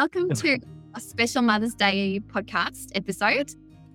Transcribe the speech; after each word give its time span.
Welcome 0.00 0.30
to 0.32 0.60
a 0.94 1.00
special 1.00 1.42
Mother's 1.42 1.74
Day 1.74 2.20
podcast 2.20 2.92
episode. 2.94 3.52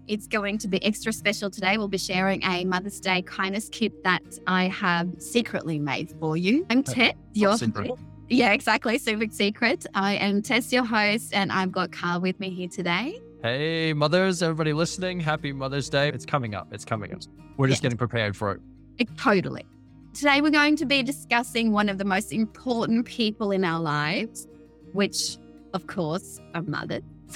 It's 0.09 0.27
going 0.27 0.57
to 0.57 0.67
be 0.67 0.83
extra 0.83 1.13
special 1.13 1.49
today. 1.49 1.77
We'll 1.77 1.87
be 1.87 1.97
sharing 1.97 2.43
a 2.43 2.65
Mother's 2.65 2.99
Day 2.99 3.21
kindness 3.21 3.69
kit 3.69 4.03
that 4.03 4.21
I 4.45 4.65
have 4.67 5.07
secretly 5.19 5.79
made 5.79 6.13
for 6.19 6.35
you. 6.35 6.65
I'm 6.69 6.83
Tess, 6.83 7.13
your 7.31 7.57
secret. 7.57 7.91
yeah, 8.27 8.51
exactly, 8.51 8.97
super 8.97 9.31
secret. 9.31 9.85
I 9.95 10.15
am 10.15 10.41
Tess, 10.41 10.73
your 10.73 10.83
host, 10.83 11.33
and 11.33 11.53
I've 11.53 11.71
got 11.71 11.93
Carl 11.93 12.19
with 12.19 12.37
me 12.37 12.49
here 12.49 12.67
today. 12.67 13.21
Hey, 13.41 13.93
mothers, 13.93 14.43
everybody 14.43 14.73
listening, 14.73 15.21
happy 15.21 15.53
Mother's 15.53 15.89
Day. 15.89 16.09
It's 16.09 16.25
coming 16.25 16.53
up. 16.53 16.67
It's 16.73 16.83
coming 16.83 17.13
up. 17.13 17.21
We're 17.55 17.69
just 17.69 17.81
Yeah. 17.81 17.83
getting 17.85 17.97
prepared 17.97 18.35
for 18.35 18.51
it. 18.51 18.61
Uh, 18.99 19.05
Totally. 19.17 19.65
Today, 20.13 20.41
we're 20.41 20.49
going 20.51 20.75
to 20.75 20.85
be 20.85 21.01
discussing 21.01 21.71
one 21.71 21.87
of 21.87 21.97
the 21.97 22.03
most 22.05 22.33
important 22.33 23.05
people 23.05 23.51
in 23.51 23.63
our 23.63 23.79
lives, 23.79 24.49
which, 24.91 25.37
of 25.73 25.87
course, 25.87 26.39
are 26.53 26.61
mothers. 26.61 27.03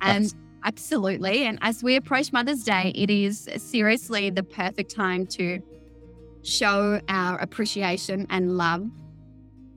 and 0.00 0.34
absolutely. 0.64 1.44
And 1.44 1.58
as 1.62 1.82
we 1.82 1.96
approach 1.96 2.32
Mother's 2.32 2.64
Day, 2.64 2.92
it 2.94 3.10
is 3.10 3.48
seriously 3.56 4.30
the 4.30 4.42
perfect 4.42 4.94
time 4.94 5.26
to 5.28 5.60
show 6.42 7.00
our 7.08 7.38
appreciation 7.38 8.26
and 8.30 8.56
love 8.56 8.90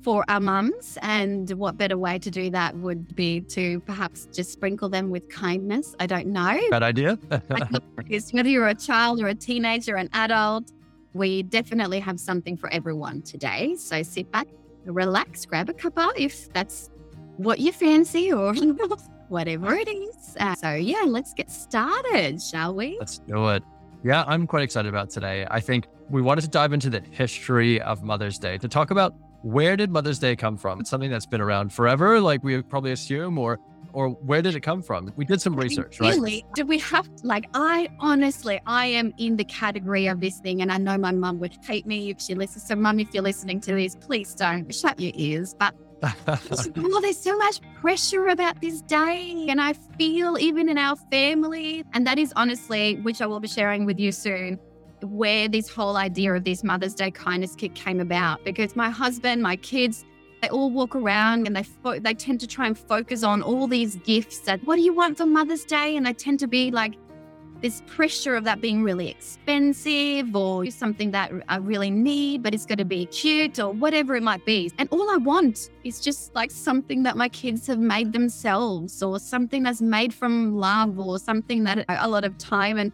for 0.01 0.23
our 0.29 0.39
mums. 0.39 0.97
And 1.01 1.49
what 1.51 1.77
better 1.77 1.97
way 1.97 2.19
to 2.19 2.31
do 2.31 2.49
that 2.51 2.75
would 2.77 3.15
be 3.15 3.41
to 3.41 3.81
perhaps 3.81 4.27
just 4.31 4.51
sprinkle 4.51 4.89
them 4.89 5.09
with 5.09 5.29
kindness? 5.29 5.95
I 5.99 6.05
don't 6.05 6.27
know. 6.27 6.57
Bad 6.69 6.83
idea? 6.83 7.19
Whether 8.31 8.49
you're 8.49 8.69
a 8.69 8.75
child 8.75 9.21
or 9.21 9.27
a 9.27 9.35
teenager, 9.35 9.95
an 9.95 10.09
adult, 10.13 10.71
we 11.13 11.43
definitely 11.43 11.99
have 11.99 12.19
something 12.19 12.55
for 12.55 12.71
everyone 12.71 13.21
today. 13.21 13.75
So 13.75 14.03
sit 14.03 14.31
back, 14.31 14.47
relax, 14.85 15.45
grab 15.45 15.69
a 15.69 15.73
cuppa 15.73 16.11
if 16.15 16.51
that's 16.53 16.89
what 17.37 17.59
you 17.59 17.71
fancy 17.71 18.31
or 18.31 18.53
whatever 19.29 19.73
it 19.75 19.87
is. 19.87 20.35
Uh, 20.39 20.55
so, 20.55 20.73
yeah, 20.73 21.03
let's 21.05 21.33
get 21.33 21.49
started, 21.49 22.41
shall 22.41 22.75
we? 22.75 22.97
Let's 22.99 23.19
do 23.19 23.47
it. 23.49 23.63
Yeah, 24.03 24.23
I'm 24.27 24.45
quite 24.47 24.63
excited 24.63 24.89
about 24.89 25.09
today. 25.09 25.47
I 25.49 25.59
think 25.59 25.87
we 26.09 26.21
wanted 26.21 26.41
to 26.41 26.49
dive 26.49 26.73
into 26.73 26.89
the 26.89 27.01
history 27.11 27.81
of 27.81 28.03
Mother's 28.03 28.37
Day 28.37 28.57
to 28.59 28.67
talk 28.67 28.91
about 28.91 29.15
where 29.41 29.75
did 29.75 29.91
Mother's 29.91 30.19
Day 30.19 30.35
come 30.35 30.57
from? 30.57 30.79
It's 30.79 30.89
something 30.89 31.09
that's 31.09 31.25
been 31.25 31.41
around 31.41 31.71
forever, 31.71 32.19
like 32.19 32.43
we 32.43 32.61
probably 32.61 32.91
assume, 32.91 33.37
or 33.37 33.59
or 33.93 34.09
where 34.09 34.41
did 34.41 34.55
it 34.55 34.59
come 34.59 34.81
from? 34.83 35.11
We 35.15 35.25
did 35.25 35.41
some 35.41 35.55
research, 35.55 35.99
right? 35.99 36.13
Really? 36.13 36.45
Did 36.53 36.67
we 36.67 36.77
have, 36.79 37.09
like, 37.23 37.49
I 37.55 37.89
honestly, 37.99 38.59
I 38.67 38.85
am 38.85 39.13
in 39.17 39.37
the 39.37 39.45
category 39.45 40.07
of 40.07 40.19
this 40.19 40.39
thing, 40.39 40.61
and 40.61 40.71
I 40.71 40.77
know 40.77 40.97
my 40.97 41.11
mum 41.11 41.39
would 41.39 41.57
hate 41.65 41.87
me 41.87 42.11
if 42.11 42.21
she 42.21 42.35
listens. 42.35 42.67
So, 42.67 42.75
mum, 42.75 42.99
if 42.99 43.13
you're 43.13 43.23
listening 43.23 43.59
to 43.61 43.73
this, 43.73 43.95
please 43.95 44.35
don't 44.35 44.73
shut 44.73 44.99
your 44.99 45.13
ears. 45.15 45.55
But 45.57 45.73
oh, 46.03 46.99
there's 47.01 47.17
so 47.17 47.37
much 47.37 47.59
pressure 47.81 48.27
about 48.27 48.61
this 48.61 48.81
day. 48.81 49.45
And 49.49 49.59
I 49.59 49.73
feel 49.73 50.37
even 50.37 50.69
in 50.69 50.77
our 50.77 50.95
family, 51.11 51.83
and 51.93 52.05
that 52.05 52.19
is 52.19 52.33
honestly, 52.35 52.95
which 52.97 53.21
I 53.21 53.25
will 53.25 53.39
be 53.39 53.47
sharing 53.47 53.85
with 53.85 53.99
you 53.99 54.11
soon, 54.11 54.59
where 55.01 55.47
this 55.47 55.69
whole 55.69 55.97
idea 55.97 56.33
of 56.33 56.43
this 56.43 56.63
Mother's 56.63 56.93
Day 56.93 57.11
kindness 57.11 57.55
kit 57.55 57.73
came 57.75 57.99
about. 57.99 58.43
Because 58.43 58.75
my 58.75 58.89
husband, 58.89 59.41
my 59.41 59.55
kids, 59.55 60.05
they 60.41 60.49
all 60.49 60.69
walk 60.69 60.95
around 60.95 61.47
and 61.47 61.55
they 61.55 61.63
fo- 61.63 61.99
they 61.99 62.13
tend 62.13 62.39
to 62.41 62.47
try 62.47 62.67
and 62.67 62.77
focus 62.77 63.23
on 63.23 63.41
all 63.41 63.67
these 63.67 63.95
gifts 63.97 64.39
that 64.41 64.63
what 64.65 64.75
do 64.75 64.83
you 64.83 64.93
want 64.93 65.17
for 65.17 65.25
Mother's 65.25 65.65
Day? 65.65 65.97
And 65.97 66.05
they 66.05 66.13
tend 66.13 66.39
to 66.39 66.47
be 66.47 66.69
like 66.69 66.93
this 67.61 67.81
pressure 67.87 68.35
of 68.35 68.43
that 68.43 68.61
being 68.61 68.83
really 68.83 69.09
expensive 69.09 70.35
or 70.35 70.65
something 70.67 71.11
that 71.11 71.31
I 71.47 71.57
really 71.57 71.89
need, 71.89 72.43
but 72.43 72.53
it's 72.53 72.65
going 72.65 72.77
to 72.77 72.85
be 72.85 73.07
cute 73.07 73.59
or 73.59 73.71
whatever 73.71 74.15
it 74.15 74.23
might 74.23 74.45
be. 74.45 74.71
And 74.77 74.87
all 74.91 75.09
I 75.09 75.17
want 75.17 75.69
is 75.83 75.99
just 75.99 76.35
like 76.35 76.51
something 76.51 77.03
that 77.03 77.17
my 77.17 77.29
kids 77.29 77.65
have 77.67 77.79
made 77.79 78.13
themselves 78.13 79.01
or 79.01 79.19
something 79.19 79.63
that's 79.63 79.81
made 79.81 80.13
from 80.13 80.55
love 80.55 80.99
or 80.99 81.17
something 81.19 81.63
that 81.63 81.85
a 81.89 82.07
lot 82.07 82.23
of 82.23 82.37
time 82.37 82.77
and 82.77 82.91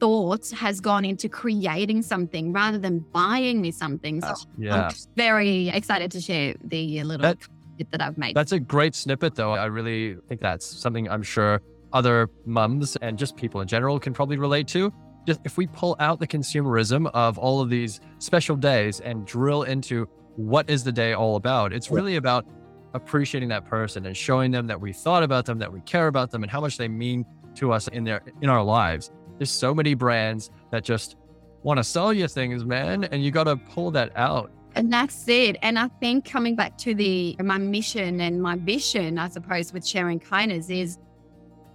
thought 0.00 0.50
has 0.50 0.80
gone 0.80 1.04
into 1.04 1.28
creating 1.28 2.02
something 2.02 2.52
rather 2.52 2.78
than 2.78 2.98
buying 3.12 3.60
me 3.60 3.70
something. 3.70 4.20
So 4.20 4.34
yeah. 4.58 4.88
I'm 4.88 4.94
very 5.16 5.68
excited 5.68 6.10
to 6.12 6.20
share 6.20 6.54
the 6.64 7.02
little 7.04 7.22
That- 7.22 7.38
bit 7.76 7.90
that 7.90 8.00
I've 8.00 8.16
made. 8.16 8.36
That's 8.36 8.52
a 8.52 8.60
great 8.60 8.94
snippet, 8.94 9.34
though. 9.34 9.52
I 9.52 9.66
really 9.66 10.16
think 10.28 10.40
that's 10.40 10.64
something 10.64 11.08
I'm 11.08 11.22
sure 11.22 11.60
other 11.94 12.28
mums 12.44 12.96
and 12.96 13.16
just 13.16 13.36
people 13.36 13.60
in 13.60 13.68
general 13.68 13.98
can 13.98 14.12
probably 14.12 14.36
relate 14.36 14.68
to. 14.68 14.92
Just 15.26 15.40
if 15.44 15.56
we 15.56 15.66
pull 15.68 15.96
out 16.00 16.20
the 16.20 16.26
consumerism 16.26 17.10
of 17.14 17.38
all 17.38 17.62
of 17.62 17.70
these 17.70 18.00
special 18.18 18.56
days 18.56 19.00
and 19.00 19.26
drill 19.26 19.62
into 19.62 20.06
what 20.36 20.68
is 20.68 20.84
the 20.84 20.92
day 20.92 21.14
all 21.14 21.36
about, 21.36 21.72
it's 21.72 21.90
really 21.90 22.16
about 22.16 22.44
appreciating 22.92 23.48
that 23.48 23.64
person 23.64 24.06
and 24.06 24.16
showing 24.16 24.50
them 24.50 24.66
that 24.66 24.80
we 24.80 24.92
thought 24.92 25.22
about 25.22 25.46
them, 25.46 25.58
that 25.58 25.72
we 25.72 25.80
care 25.82 26.08
about 26.08 26.30
them, 26.30 26.42
and 26.42 26.50
how 26.50 26.60
much 26.60 26.76
they 26.76 26.88
mean 26.88 27.24
to 27.54 27.72
us 27.72 27.88
in 27.88 28.04
their 28.04 28.20
in 28.42 28.50
our 28.50 28.62
lives. 28.62 29.10
There's 29.38 29.50
so 29.50 29.74
many 29.74 29.94
brands 29.94 30.50
that 30.70 30.84
just 30.84 31.16
want 31.62 31.78
to 31.78 31.84
sell 31.84 32.12
you 32.12 32.28
things, 32.28 32.64
man, 32.64 33.04
and 33.04 33.24
you 33.24 33.30
got 33.30 33.44
to 33.44 33.56
pull 33.56 33.90
that 33.92 34.12
out. 34.16 34.52
And 34.76 34.92
that's 34.92 35.28
it. 35.28 35.56
And 35.62 35.78
I 35.78 35.88
think 36.00 36.24
coming 36.24 36.56
back 36.56 36.76
to 36.78 36.94
the 36.94 37.36
my 37.40 37.58
mission 37.58 38.20
and 38.20 38.42
my 38.42 38.56
vision, 38.56 39.18
I 39.18 39.28
suppose, 39.28 39.72
with 39.72 39.86
sharing 39.86 40.20
kindness 40.20 40.68
is 40.68 40.98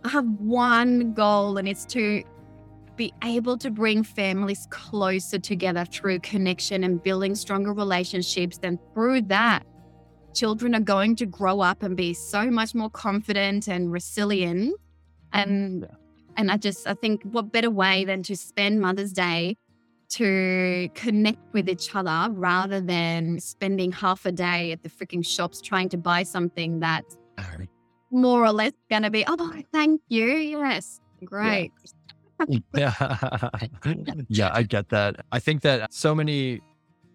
I 0.03 0.09
have 0.09 0.25
one 0.39 1.13
goal 1.13 1.57
and 1.57 1.67
it's 1.67 1.85
to 1.87 2.23
be 2.95 3.13
able 3.23 3.57
to 3.57 3.69
bring 3.71 4.03
families 4.03 4.67
closer 4.69 5.39
together 5.39 5.85
through 5.85 6.19
connection 6.19 6.83
and 6.83 7.01
building 7.01 7.35
stronger 7.35 7.73
relationships. 7.73 8.59
And 8.61 8.77
through 8.93 9.23
that, 9.23 9.65
children 10.33 10.75
are 10.75 10.81
going 10.81 11.15
to 11.17 11.25
grow 11.25 11.61
up 11.61 11.83
and 11.83 11.95
be 11.95 12.13
so 12.13 12.49
much 12.51 12.75
more 12.75 12.89
confident 12.89 13.67
and 13.67 13.91
resilient. 13.91 14.75
And 15.33 15.83
Yeah. 15.83 15.95
and 16.37 16.51
I 16.51 16.57
just 16.57 16.87
I 16.87 16.93
think 16.93 17.23
what 17.23 17.51
better 17.51 17.69
way 17.69 18.05
than 18.05 18.23
to 18.23 18.35
spend 18.35 18.81
Mother's 18.81 19.13
Day 19.13 19.57
to 20.09 20.89
connect 20.95 21.39
with 21.53 21.69
each 21.69 21.93
other 21.95 22.33
rather 22.33 22.81
than 22.81 23.39
spending 23.39 23.91
half 23.91 24.25
a 24.25 24.31
day 24.31 24.71
at 24.71 24.81
the 24.81 24.89
freaking 24.89 25.25
shops 25.25 25.61
trying 25.61 25.87
to 25.89 25.97
buy 25.97 26.23
something 26.23 26.79
that's 26.79 27.15
more 28.11 28.43
or 28.43 28.51
less 28.51 28.73
going 28.89 29.03
to 29.03 29.09
be, 29.09 29.23
oh, 29.27 29.53
thank 29.71 30.01
you. 30.07 30.25
Yes. 30.25 30.99
Great. 31.23 31.71
Yeah. 32.73 32.93
yeah, 34.29 34.51
I 34.53 34.63
get 34.63 34.89
that. 34.89 35.25
I 35.31 35.39
think 35.39 35.61
that 35.63 35.93
so 35.93 36.15
many 36.15 36.61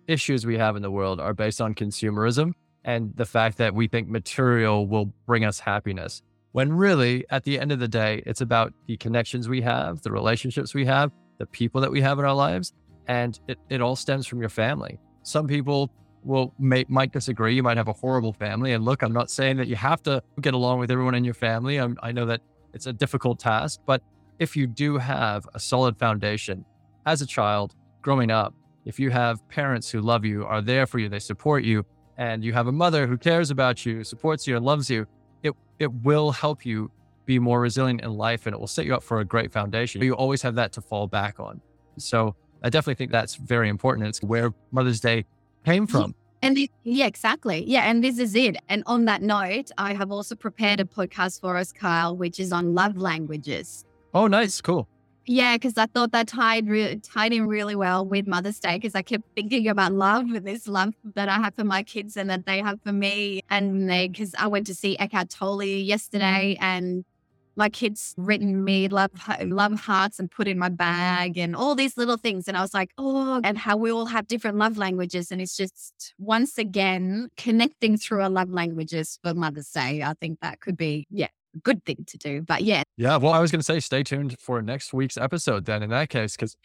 issues 0.07 0.45
we 0.45 0.59
have 0.59 0.77
in 0.77 0.83
the 0.83 0.91
world 0.91 1.21
are 1.21 1.33
based 1.33 1.61
on 1.61 1.75
consumerism 1.75 2.53
and 2.85 3.15
the 3.17 3.25
fact 3.25 3.57
that 3.59 3.75
we 3.75 3.89
think 3.89 4.09
material 4.09 4.87
will 4.87 5.07
bring 5.27 5.45
us 5.45 5.59
happiness. 5.59 6.23
When 6.53 6.73
really, 6.73 7.25
at 7.31 7.43
the 7.45 7.59
end 7.59 7.73
of 7.73 7.81
the 7.81 7.89
day, 7.89 8.23
it's 8.27 8.41
about 8.41 8.73
the 8.87 8.97
connections 8.99 9.49
we 9.49 9.61
have, 9.63 10.03
the 10.03 10.13
relationships 10.13 10.75
we 10.75 10.85
have, 10.85 11.11
the 11.39 11.47
people 11.47 11.81
that 11.81 11.91
we 11.91 12.01
have 12.01 12.19
in 12.19 12.25
our 12.25 12.35
lives, 12.35 12.73
and 13.09 13.41
it, 13.49 13.59
it 13.71 13.81
all 13.81 13.97
stems 13.97 14.27
from 14.27 14.41
your 14.41 14.51
family. 14.51 14.99
Some 15.23 15.49
people 15.49 15.91
will 16.25 16.55
may, 16.59 16.85
might 16.89 17.13
disagree. 17.13 17.55
You 17.55 17.63
might 17.63 17.77
have 17.77 17.89
a 17.89 17.93
horrible 17.93 18.33
family. 18.33 18.73
And 18.73 18.85
look, 18.85 19.03
I'm 19.03 19.13
not 19.13 19.31
saying 19.31 19.57
that 19.59 19.69
you 19.69 19.77
have 19.77 20.03
to 20.05 20.23
get 20.41 20.55
along 20.55 20.79
with 20.79 20.91
everyone 20.91 21.15
in 21.15 21.25
your 21.25 21.35
family. 21.35 21.81
i 21.81 21.89
I 22.03 22.13
know 22.13 22.27
that 22.27 22.41
it's 22.73 22.87
a 22.87 22.93
difficult 22.93 23.39
task, 23.39 23.81
but 23.87 24.03
if 24.39 24.57
you 24.57 24.67
do 24.67 24.99
have 24.99 25.49
a 25.55 25.61
solid 25.61 25.97
foundation 25.99 26.65
as 27.07 27.23
a 27.23 27.27
child 27.27 27.75
growing 28.03 28.31
up, 28.31 28.55
if 28.85 28.99
you 28.99 29.11
have 29.11 29.47
parents 29.49 29.91
who 29.91 30.01
love 30.01 30.25
you, 30.25 30.45
are 30.45 30.61
there 30.61 30.87
for 30.87 30.99
you, 30.99 31.09
they 31.09 31.19
support 31.19 31.65
you, 31.65 31.85
and 32.19 32.45
you 32.45 32.53
have 32.53 32.67
a 32.67 32.73
mother 32.73 33.07
who 33.07 33.17
cares 33.17 33.51
about 33.51 33.87
you, 33.87 34.05
supports 34.05 34.47
you, 34.47 34.57
and 34.57 34.65
loves 34.65 34.91
you, 34.91 35.07
it, 35.43 35.53
it 35.79 35.93
will 35.93 36.33
help 36.33 36.67
you 36.67 36.91
be 37.27 37.39
more 37.39 37.61
resilient 37.61 38.03
in 38.03 38.13
life 38.13 38.47
and 38.47 38.55
it 38.55 38.59
will 38.59 38.67
set 38.67 38.85
you 38.85 38.95
up 38.95 39.03
for 39.03 39.21
a 39.21 39.25
great 39.25 39.53
foundation. 39.53 40.03
You 40.03 40.15
always 40.15 40.43
have 40.43 40.55
that 40.57 40.73
to 40.73 40.81
fall 40.81 41.07
back 41.07 41.41
on. 41.41 41.61
So 41.97 42.37
I 42.63 42.71
definitely 42.71 42.97
think 42.97 43.13
that's 43.13 43.37
very 43.37 43.69
important. 43.69 44.09
It's 44.09 44.23
where 44.23 44.53
Mother's 44.73 45.01
Day 45.01 45.25
came 45.65 45.87
from. 45.87 46.15
And 46.45 46.57
this, 46.57 46.69
yeah, 46.83 47.07
exactly. 47.07 47.65
Yeah. 47.67 47.89
And 47.89 48.05
this 48.05 48.19
is 48.19 48.35
it. 48.35 48.57
And 48.69 48.83
on 48.87 49.07
that 49.07 49.23
note, 49.23 49.71
I 49.79 49.95
have 49.95 50.13
also 50.13 50.35
prepared 50.35 50.81
a 50.81 50.85
podcast 50.85 51.41
for 51.41 51.57
us, 51.57 51.73
Kyle, 51.73 52.17
which 52.17 52.39
is 52.39 52.53
on 52.53 52.75
love 52.75 52.97
languages. 52.97 53.85
Oh, 54.13 54.27
nice. 54.27 54.61
Cool. 54.61 54.87
Yeah, 55.27 55.57
because 55.57 55.79
I 55.79 55.87
thought 55.87 56.13
that 56.13 56.29
tied 56.29 56.69
re- 56.69 56.97
tied 56.97 57.33
in 57.33 57.47
really 57.47 57.75
well 57.75 58.05
with 58.05 58.27
Mother's 58.27 58.61
Day 58.61 58.77
because 58.77 58.95
I 58.95 59.01
kept 59.01 59.25
thinking 59.35 59.69
about 59.69 59.93
love 59.93 60.25
and 60.25 60.47
this 60.47 60.69
love 60.69 60.93
that 61.15 61.31
I 61.31 61.37
have 61.37 61.55
for 61.55 61.65
my 61.65 61.83
kids 61.83 62.19
and 62.19 62.29
that 62.29 62.45
they 62.45 62.61
have 62.61 62.79
for 62.83 62.93
me. 62.93 63.41
And 63.49 63.89
they 63.89 64.09
because 64.09 64.35
I 64.39 64.49
went 64.49 64.67
to 64.67 64.75
see 64.75 64.99
Eckhart 64.99 65.31
Tolle 65.31 65.63
yesterday 65.63 66.59
and 66.61 67.07
my 67.57 67.69
kids 67.69 68.15
written 68.17 68.65
me 68.65 68.89
love 68.89 69.11
love 69.43 69.81
hearts 69.81 70.19
and 70.19 70.31
put 70.31 70.49
in 70.49 70.59
my 70.59 70.69
bag 70.69 71.39
and 71.39 71.55
all 71.55 71.75
these 71.75 71.97
little 71.97 72.17
things. 72.17 72.49
And 72.49 72.57
I 72.57 72.61
was 72.61 72.75
like, 72.75 72.91
oh, 72.99 73.41
and 73.45 73.57
how 73.57 73.77
we 73.77 73.91
all 73.91 74.07
have 74.07 74.27
different 74.27 74.57
love 74.59 74.77
languages. 74.77 75.31
And 75.31 75.41
it's 75.41 75.57
just 75.57 76.15
once 76.19 76.59
again 76.59 77.29
connecting 77.37 77.97
through 77.97 78.23
our 78.23 78.31
love 78.31 78.51
languages 78.51 79.19
for 79.23 79.35
Mother's 79.35 79.71
Day. 79.71 80.03
I 80.03 80.15
think 80.15 80.41
that 80.41 80.61
could 80.61 80.77
be, 80.77 81.07
yeah, 81.11 81.29
a 81.55 81.59
good 81.59 81.85
thing 81.85 82.05
to 82.09 82.19
do. 82.19 82.43
But 82.43 82.63
yeah, 82.63 82.83
Yeah. 82.97 83.17
Well, 83.17 83.33
I 83.33 83.39
was 83.41 83.51
going 83.51 83.61
to 83.61 83.65
say, 83.65 83.81
stay 83.81 84.03
tuned 84.03 84.39
for 84.39 84.61
next 84.63 84.93
week's 84.93 85.17
episode 85.17 85.65
then 85.65 85.83
in 85.83 85.91
that 85.91 86.09
case, 86.09 86.37
because 86.37 86.57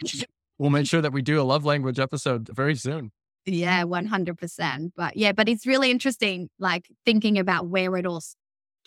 we'll 0.57 0.69
make 0.69 0.87
sure 0.87 1.01
that 1.01 1.13
we 1.13 1.21
do 1.21 1.41
a 1.41 1.43
love 1.43 1.65
language 1.65 1.99
episode 1.99 2.49
very 2.49 2.75
soon. 2.75 3.11
Yeah, 3.45 3.83
100%. 3.83 4.91
But 4.95 5.17
yeah, 5.17 5.31
but 5.31 5.49
it's 5.49 5.65
really 5.65 5.89
interesting, 5.91 6.49
like 6.59 6.87
thinking 7.05 7.37
about 7.39 7.67
where 7.67 7.95
it 7.97 8.05
all 8.05 8.21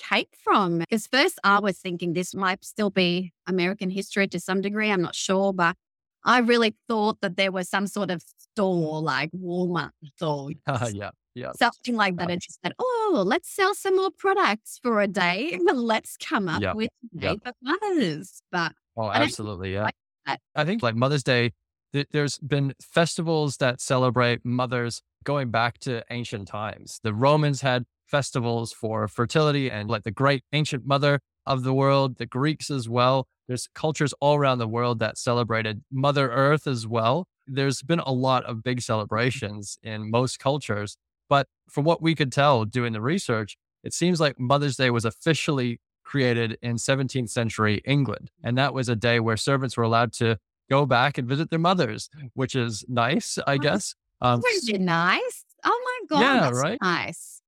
came 0.09 0.27
from. 0.43 0.79
Because 0.81 1.07
first 1.07 1.39
I 1.45 1.61
was 1.61 1.79
thinking 1.79 2.13
this 2.13 2.35
might 2.35 2.65
still 2.65 2.91
be 2.91 3.33
American 3.47 3.91
history 3.91 4.27
to 4.29 4.41
some 4.41 4.61
degree. 4.61 4.91
I'm 4.91 5.03
not 5.03 5.15
sure, 5.15 5.53
but 5.53 5.77
I 6.25 6.39
really 6.39 6.75
thought 6.89 7.21
that 7.21 7.37
there 7.37 7.53
was 7.53 7.69
some 7.69 7.87
sort 7.87 8.11
of 8.11 8.23
store 8.39 9.01
like 9.01 9.31
Walmart 9.33 9.91
store. 10.17 10.51
Uh, 10.67 10.91
yeah. 10.95 11.11
Yeah. 11.35 11.53
Something 11.57 11.97
like 11.97 12.17
that. 12.19 12.31
It 12.31 12.41
just 12.43 12.59
said, 12.63 12.75
oh, 12.79 13.23
let's 13.27 13.49
sell 13.49 13.75
some 13.75 13.97
more 13.97 14.11
products 14.11 14.79
for 14.83 15.01
a 15.01 15.09
day. 15.09 15.59
let's 15.73 16.17
come 16.19 16.47
up 16.49 16.61
Yep. 16.61 16.75
with 16.77 16.91
day 17.17 17.39
Yep. 17.45 17.57
mothers. 17.63 18.43
But 18.53 18.73
Oh, 18.97 19.11
absolutely. 19.11 19.73
Yeah. 19.73 19.85
like. 20.27 20.39
I 20.55 20.65
think 20.65 20.83
like 20.83 20.95
Mother's 20.95 21.25
Day, 21.25 21.53
th- 21.95 22.07
there's 22.13 22.39
been 22.39 22.75
festivals 22.81 23.57
that 23.57 23.81
celebrate 23.81 24.45
mothers 24.45 25.03
going 25.25 25.51
back 25.51 25.79
to 25.81 26.05
ancient 26.11 26.47
times. 26.49 27.01
The 27.03 27.13
Romans 27.15 27.63
had 27.63 27.85
festivals 28.13 28.73
for 28.73 29.09
fertility 29.09 29.71
and 29.71 29.89
like 29.89 30.05
the 30.05 30.11
great 30.11 30.45
ancient 30.53 30.87
mother 30.87 31.19
of 31.47 31.65
the 31.65 31.73
world, 31.73 32.19
the 32.19 32.27
Greeks 32.27 32.71
as 32.71 32.89
well. 32.89 33.27
There's 33.49 33.69
cultures 33.75 34.15
all 34.21 34.37
around 34.37 34.59
the 34.59 34.69
world 34.69 35.01
that 35.01 35.19
celebrated 35.19 35.83
Mother 35.91 36.31
Earth 36.31 36.67
as 36.67 36.87
well. 36.87 37.27
There's 37.47 37.83
been 37.83 37.99
a 38.01 38.13
lot 38.13 38.45
of 38.45 38.63
big 38.63 38.83
celebrations 38.83 39.79
in 39.83 40.11
most 40.11 40.39
cultures. 40.39 40.97
But 41.29 41.49
from 41.71 41.85
what 41.85 42.03
we 42.03 42.15
could 42.15 42.31
tell 42.31 42.65
doing 42.67 42.93
the 42.93 43.01
research, 43.01 43.57
it 43.83 43.95
seems 43.95 44.21
like 44.21 44.39
Mother's 44.39 44.77
Day 44.77 44.91
was 44.91 45.05
officially 45.05 45.81
created 46.05 46.59
in 46.63 46.77
17th 46.77 47.31
century 47.31 47.81
England. 47.85 48.31
And 48.45 48.57
that 48.59 48.75
was 48.75 48.89
a 48.89 48.95
day 48.95 49.19
where 49.19 49.37
servants 49.37 49.77
were 49.77 49.85
allowed 49.85 50.13
to 50.15 50.37
go 50.71 50.87
back 50.87 51.19
and 51.19 51.27
visit 51.27 51.51
their 51.51 51.59
mothers, 51.59 52.11
which 52.35 52.55
is 52.55 52.85
nice, 52.89 53.39
I 53.47 53.57
guess. 53.59 53.95
Um, 54.21 54.41
nice? 54.79 55.45
Oh 55.65 55.81
my 55.85 56.17
God. 56.17 56.21
Yeah, 56.21 56.51
right? 56.51 56.79
Nice. 56.81 57.42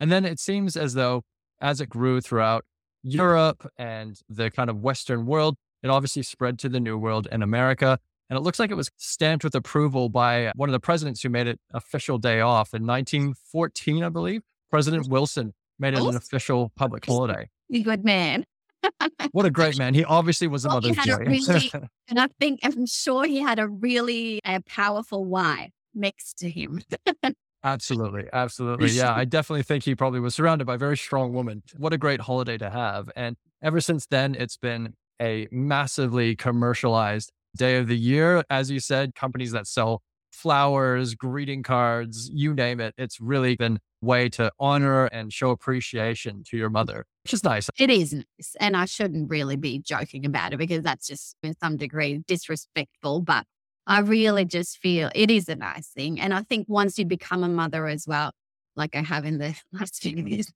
And 0.00 0.10
then 0.10 0.24
it 0.24 0.38
seems 0.38 0.76
as 0.76 0.94
though 0.94 1.22
as 1.60 1.80
it 1.80 1.88
grew 1.88 2.20
throughout 2.20 2.64
Europe 3.02 3.70
and 3.78 4.20
the 4.28 4.50
kind 4.50 4.68
of 4.68 4.80
Western 4.80 5.26
world, 5.26 5.56
it 5.82 5.88
obviously 5.88 6.22
spread 6.22 6.58
to 6.60 6.68
the 6.68 6.80
New 6.80 6.98
World 6.98 7.28
and 7.30 7.42
America. 7.42 7.98
And 8.28 8.36
it 8.36 8.40
looks 8.40 8.58
like 8.58 8.70
it 8.72 8.74
was 8.74 8.90
stamped 8.96 9.44
with 9.44 9.54
approval 9.54 10.08
by 10.08 10.50
one 10.56 10.68
of 10.68 10.72
the 10.72 10.80
presidents 10.80 11.22
who 11.22 11.28
made 11.28 11.46
it 11.46 11.60
official 11.72 12.18
day 12.18 12.40
off 12.40 12.74
in 12.74 12.84
1914, 12.84 14.02
I 14.02 14.08
believe. 14.08 14.42
President 14.70 15.08
Wilson 15.08 15.54
made 15.78 15.94
it 15.94 16.00
an 16.00 16.16
official 16.16 16.72
public 16.74 17.06
holiday. 17.06 17.48
You 17.68 17.84
good 17.84 18.04
man. 18.04 18.44
What 19.32 19.46
a 19.46 19.50
great 19.50 19.78
man. 19.78 19.94
He 19.94 20.04
obviously 20.04 20.46
was 20.46 20.64
a 20.64 20.68
Well, 20.68 20.76
mother's 20.80 20.96
had 20.96 21.18
really- 21.18 21.70
And 22.08 22.18
I 22.20 22.28
think, 22.38 22.60
I'm 22.62 22.86
sure 22.86 23.24
he 23.24 23.40
had 23.40 23.58
a 23.58 23.66
really 23.66 24.40
uh, 24.44 24.60
powerful 24.66 25.24
wife 25.24 25.70
next 25.94 26.38
to 26.38 26.50
him. 26.50 26.82
Absolutely. 27.66 28.24
Absolutely. 28.32 28.90
Yeah. 28.90 29.12
I 29.12 29.24
definitely 29.24 29.64
think 29.64 29.82
he 29.82 29.96
probably 29.96 30.20
was 30.20 30.36
surrounded 30.36 30.66
by 30.66 30.76
a 30.76 30.78
very 30.78 30.96
strong 30.96 31.32
women. 31.32 31.64
What 31.76 31.92
a 31.92 31.98
great 31.98 32.20
holiday 32.20 32.56
to 32.58 32.70
have. 32.70 33.10
And 33.16 33.36
ever 33.60 33.80
since 33.80 34.06
then, 34.06 34.36
it's 34.36 34.56
been 34.56 34.94
a 35.20 35.48
massively 35.50 36.36
commercialized 36.36 37.32
day 37.56 37.78
of 37.78 37.88
the 37.88 37.98
year. 37.98 38.44
As 38.48 38.70
you 38.70 38.78
said, 38.78 39.16
companies 39.16 39.50
that 39.50 39.66
sell 39.66 40.00
flowers, 40.30 41.16
greeting 41.16 41.64
cards, 41.64 42.30
you 42.32 42.54
name 42.54 42.78
it. 42.78 42.94
It's 42.96 43.20
really 43.20 43.56
been 43.56 43.80
way 44.00 44.28
to 44.28 44.52
honor 44.60 45.06
and 45.06 45.32
show 45.32 45.50
appreciation 45.50 46.44
to 46.50 46.56
your 46.56 46.70
mother, 46.70 47.04
which 47.24 47.34
is 47.34 47.42
nice. 47.42 47.68
It 47.78 47.90
is 47.90 48.12
nice. 48.12 48.54
And 48.60 48.76
I 48.76 48.84
shouldn't 48.84 49.28
really 49.28 49.56
be 49.56 49.80
joking 49.80 50.24
about 50.24 50.52
it 50.52 50.58
because 50.58 50.82
that's 50.82 51.08
just 51.08 51.34
in 51.42 51.54
some 51.58 51.76
degree 51.76 52.22
disrespectful. 52.28 53.22
But 53.22 53.44
I 53.86 54.00
really 54.00 54.44
just 54.44 54.78
feel 54.78 55.10
it 55.14 55.30
is 55.30 55.48
a 55.48 55.56
nice 55.56 55.88
thing. 55.88 56.20
And 56.20 56.34
I 56.34 56.42
think 56.42 56.66
once 56.68 56.98
you 56.98 57.04
become 57.04 57.44
a 57.44 57.48
mother 57.48 57.86
as 57.86 58.06
well, 58.06 58.32
like 58.74 58.96
I 58.96 59.02
have 59.02 59.24
in 59.24 59.38
the 59.38 59.54
last 59.72 60.02
few 60.02 60.16
years, 60.16 60.52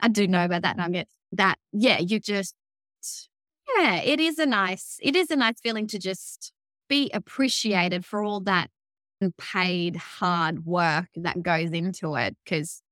I 0.00 0.08
do 0.08 0.26
know 0.26 0.44
about 0.44 0.62
that 0.62 0.76
nugget 0.76 1.08
that, 1.32 1.56
yeah, 1.72 1.98
you 1.98 2.20
just, 2.20 2.54
yeah, 3.76 3.96
it 3.96 4.20
is 4.20 4.38
a 4.38 4.46
nice, 4.46 4.98
it 5.02 5.16
is 5.16 5.30
a 5.30 5.36
nice 5.36 5.60
feeling 5.62 5.86
to 5.88 5.98
just 5.98 6.52
be 6.88 7.10
appreciated 7.14 8.04
for 8.04 8.22
all 8.22 8.40
that 8.40 8.68
paid 9.38 9.96
hard 9.96 10.66
work 10.66 11.06
that 11.14 11.42
goes 11.42 11.70
into 11.70 12.16
it 12.16 12.36
because 12.44 12.82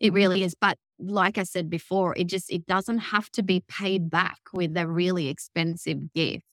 it 0.00 0.12
really 0.12 0.44
is. 0.44 0.54
But 0.54 0.78
like 0.98 1.38
I 1.38 1.42
said 1.42 1.68
before, 1.68 2.14
it 2.16 2.28
just 2.28 2.50
it 2.50 2.66
doesn't 2.66 2.98
have 2.98 3.30
to 3.32 3.42
be 3.42 3.64
paid 3.66 4.10
back 4.10 4.38
with 4.52 4.76
a 4.76 4.86
really 4.86 5.28
expensive 5.28 6.12
gift. 6.14 6.44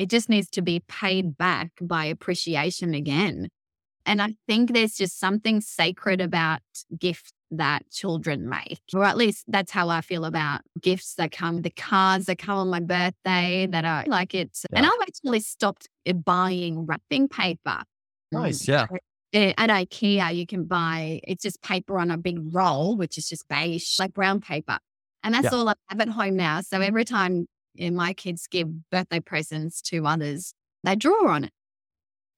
It 0.00 0.08
just 0.08 0.30
needs 0.30 0.48
to 0.52 0.62
be 0.62 0.80
paid 0.88 1.36
back 1.36 1.72
by 1.78 2.06
appreciation 2.06 2.94
again. 2.94 3.50
And 4.06 4.22
I 4.22 4.34
think 4.48 4.72
there's 4.72 4.94
just 4.94 5.20
something 5.20 5.60
sacred 5.60 6.22
about 6.22 6.60
gifts 6.98 7.32
that 7.50 7.82
children 7.90 8.48
make, 8.48 8.80
or 8.94 9.04
at 9.04 9.18
least 9.18 9.44
that's 9.46 9.70
how 9.70 9.90
I 9.90 10.00
feel 10.00 10.24
about 10.24 10.62
gifts 10.80 11.16
that 11.16 11.32
come, 11.32 11.60
the 11.60 11.70
cards 11.70 12.24
that 12.26 12.38
come 12.38 12.56
on 12.56 12.70
my 12.70 12.80
birthday 12.80 13.66
that 13.70 13.84
are 13.84 14.04
like 14.06 14.34
it's. 14.34 14.64
And 14.72 14.86
I've 14.86 15.02
actually 15.02 15.40
stopped 15.40 15.86
uh, 16.08 16.14
buying 16.14 16.86
wrapping 16.86 17.28
paper. 17.28 17.82
Nice. 18.32 18.62
Mm, 18.62 18.68
Yeah. 18.68 18.86
uh, 19.34 19.52
at 19.58 19.68
IKEA, 19.68 20.34
you 20.34 20.46
can 20.46 20.64
buy 20.64 21.20
it's 21.24 21.42
just 21.42 21.60
paper 21.60 21.98
on 21.98 22.10
a 22.10 22.16
big 22.16 22.38
roll, 22.54 22.96
which 22.96 23.18
is 23.18 23.28
just 23.28 23.46
beige, 23.48 23.98
like 23.98 24.14
brown 24.14 24.40
paper. 24.40 24.78
And 25.22 25.34
that's 25.34 25.52
Yeah. 25.52 25.58
all 25.58 25.68
I 25.68 25.74
have 25.90 26.00
at 26.00 26.08
home 26.08 26.36
now. 26.36 26.62
So 26.62 26.80
every 26.80 27.04
time 27.04 27.48
uh, 27.80 27.90
my 27.90 28.12
kids 28.12 28.46
give 28.50 28.88
birthday 28.90 29.20
presents 29.20 29.82
to 29.82 30.06
others, 30.06 30.54
they 30.84 30.96
draw 30.96 31.28
on 31.28 31.44
it. 31.44 31.52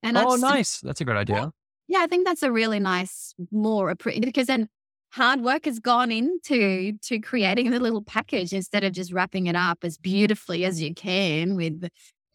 And 0.02 0.17
Oh, 0.17 0.31
just- 0.32 0.43
nice. 0.43 0.81
That's 0.81 1.00
a 1.00 1.05
good 1.05 1.17
idea. 1.17 1.52
Yeah, 1.88 2.00
I 2.00 2.06
think 2.06 2.26
that's 2.26 2.43
a 2.43 2.50
really 2.50 2.81
nice, 2.81 3.34
more 3.50 3.94
because 3.94 4.46
then 4.46 4.69
hard 5.12 5.43
work 5.43 5.67
has 5.67 5.79
gone 5.79 6.11
into 6.11 6.93
to 7.02 7.19
creating 7.20 7.70
the 7.70 7.79
little 7.81 8.02
package 8.02 8.52
instead 8.55 8.82
of 8.82 8.93
just 8.93 9.12
wrapping 9.12 9.46
it 9.46 9.55
up 9.56 9.79
as 9.82 9.99
beautifully 9.99 10.64
as 10.64 10.81
you 10.81 10.94
can 10.94 11.55
with 11.55 11.87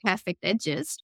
perfect 0.03 0.39
edges. 0.43 0.97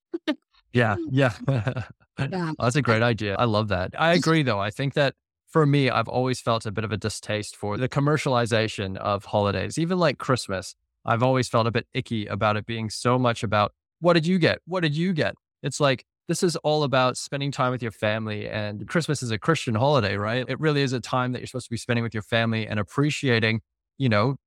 Yeah. 0.72 0.95
Yeah. 1.12 1.34
Yeah. 2.19 2.51
Oh, 2.51 2.54
That's 2.60 2.75
a 2.75 2.81
great 2.84 3.01
idea. 3.01 3.36
I 3.40 3.45
love 3.45 3.69
that. 3.69 3.90
I 3.98 4.13
agree, 4.13 4.44
though. 4.44 4.60
I 4.60 4.69
think 4.69 4.94
that 4.94 5.16
for 5.48 5.66
me, 5.66 5.90
I've 5.90 6.07
always 6.07 6.40
felt 6.40 6.63
a 6.68 6.72
bit 6.72 6.84
of 6.84 6.92
a 6.92 6.98
distaste 6.98 7.56
for 7.56 7.75
the 7.75 7.90
commercialization 7.90 8.98
of 8.98 9.25
holidays, 9.25 9.80
even 9.80 9.97
like 9.97 10.19
Christmas. 10.19 10.76
I've 11.06 11.24
always 11.24 11.48
felt 11.50 11.68
a 11.68 11.72
bit 11.72 11.88
icky 11.94 12.26
about 12.28 12.57
it 12.57 12.66
being 12.66 12.90
so 12.90 13.18
much 13.19 13.44
about 13.44 13.74
what 14.00 14.14
did 14.14 14.26
you 14.28 14.38
get? 14.40 14.60
What 14.66 14.81
did 14.81 14.95
you 14.95 15.14
get? 15.14 15.36
It's 15.62 15.80
like, 15.80 16.06
this 16.28 16.44
is 16.44 16.56
all 16.57 16.83
about 16.83 17.18
spending 17.18 17.52
time 17.52 17.72
with 17.72 17.81
your 17.81 17.92
family. 17.92 18.48
And 18.50 18.88
Christmas 18.88 19.22
is 19.22 19.31
a 19.31 19.38
Christian 19.38 19.76
holiday, 19.76 20.16
right? 20.16 20.45
It 20.48 20.60
really 20.60 20.81
is 20.81 20.94
a 20.94 21.00
time 21.02 21.33
that 21.33 21.40
you're 21.40 21.48
supposed 21.48 21.66
to 21.68 21.72
be 21.72 21.78
spending 21.78 22.04
with 22.04 22.14
your 22.14 22.24
family 22.24 22.66
and 22.68 22.80
appreciating, 22.80 23.62
you 23.98 24.07
know, 24.10 24.38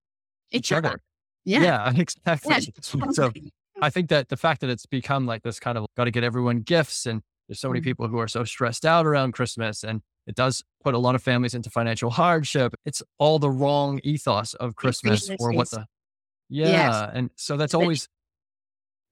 each 0.51 0.73
other. 0.73 1.01
Yeah. 1.45 1.61
Yeah, 1.63 1.93
exactly. 1.97 2.73
So. 3.13 3.33
I 3.83 3.91
think 3.91 4.09
that 4.09 4.31
the 4.31 4.39
fact 4.39 4.63
that 4.63 4.71
it's 4.71 4.87
become 4.87 5.27
like 5.27 5.43
this 5.43 5.61
kind 5.61 5.77
of 5.77 5.85
got 5.99 6.05
to 6.05 6.11
get 6.11 6.25
everyone 6.25 6.61
gifts 6.61 7.05
and 7.05 7.21
there's 7.47 7.61
so 7.61 7.69
many 7.69 7.81
Mhm. 7.81 7.85
people 7.85 8.09
who 8.09 8.19
are 8.19 8.27
so 8.29 8.43
stressed 8.43 8.87
out 8.87 9.05
around 9.05 9.33
Christmas 9.33 9.85
and 9.85 10.01
it 10.27 10.35
does 10.35 10.65
put 10.83 10.95
a 10.95 10.99
lot 10.99 11.15
of 11.15 11.23
families 11.23 11.53
into 11.55 11.69
financial 11.69 12.09
hardship. 12.11 12.75
It's 12.87 13.03
all 13.19 13.39
the 13.39 13.51
wrong 13.51 14.01
ethos 14.03 14.55
of 14.55 14.75
Christmas 14.77 15.29
or 15.39 15.53
what 15.53 15.69
the 15.71 15.87
Yeah. 16.49 16.69
Yes. 16.69 17.11
And 17.15 17.31
so 17.37 17.57
that's 17.57 17.75
always 17.75 18.09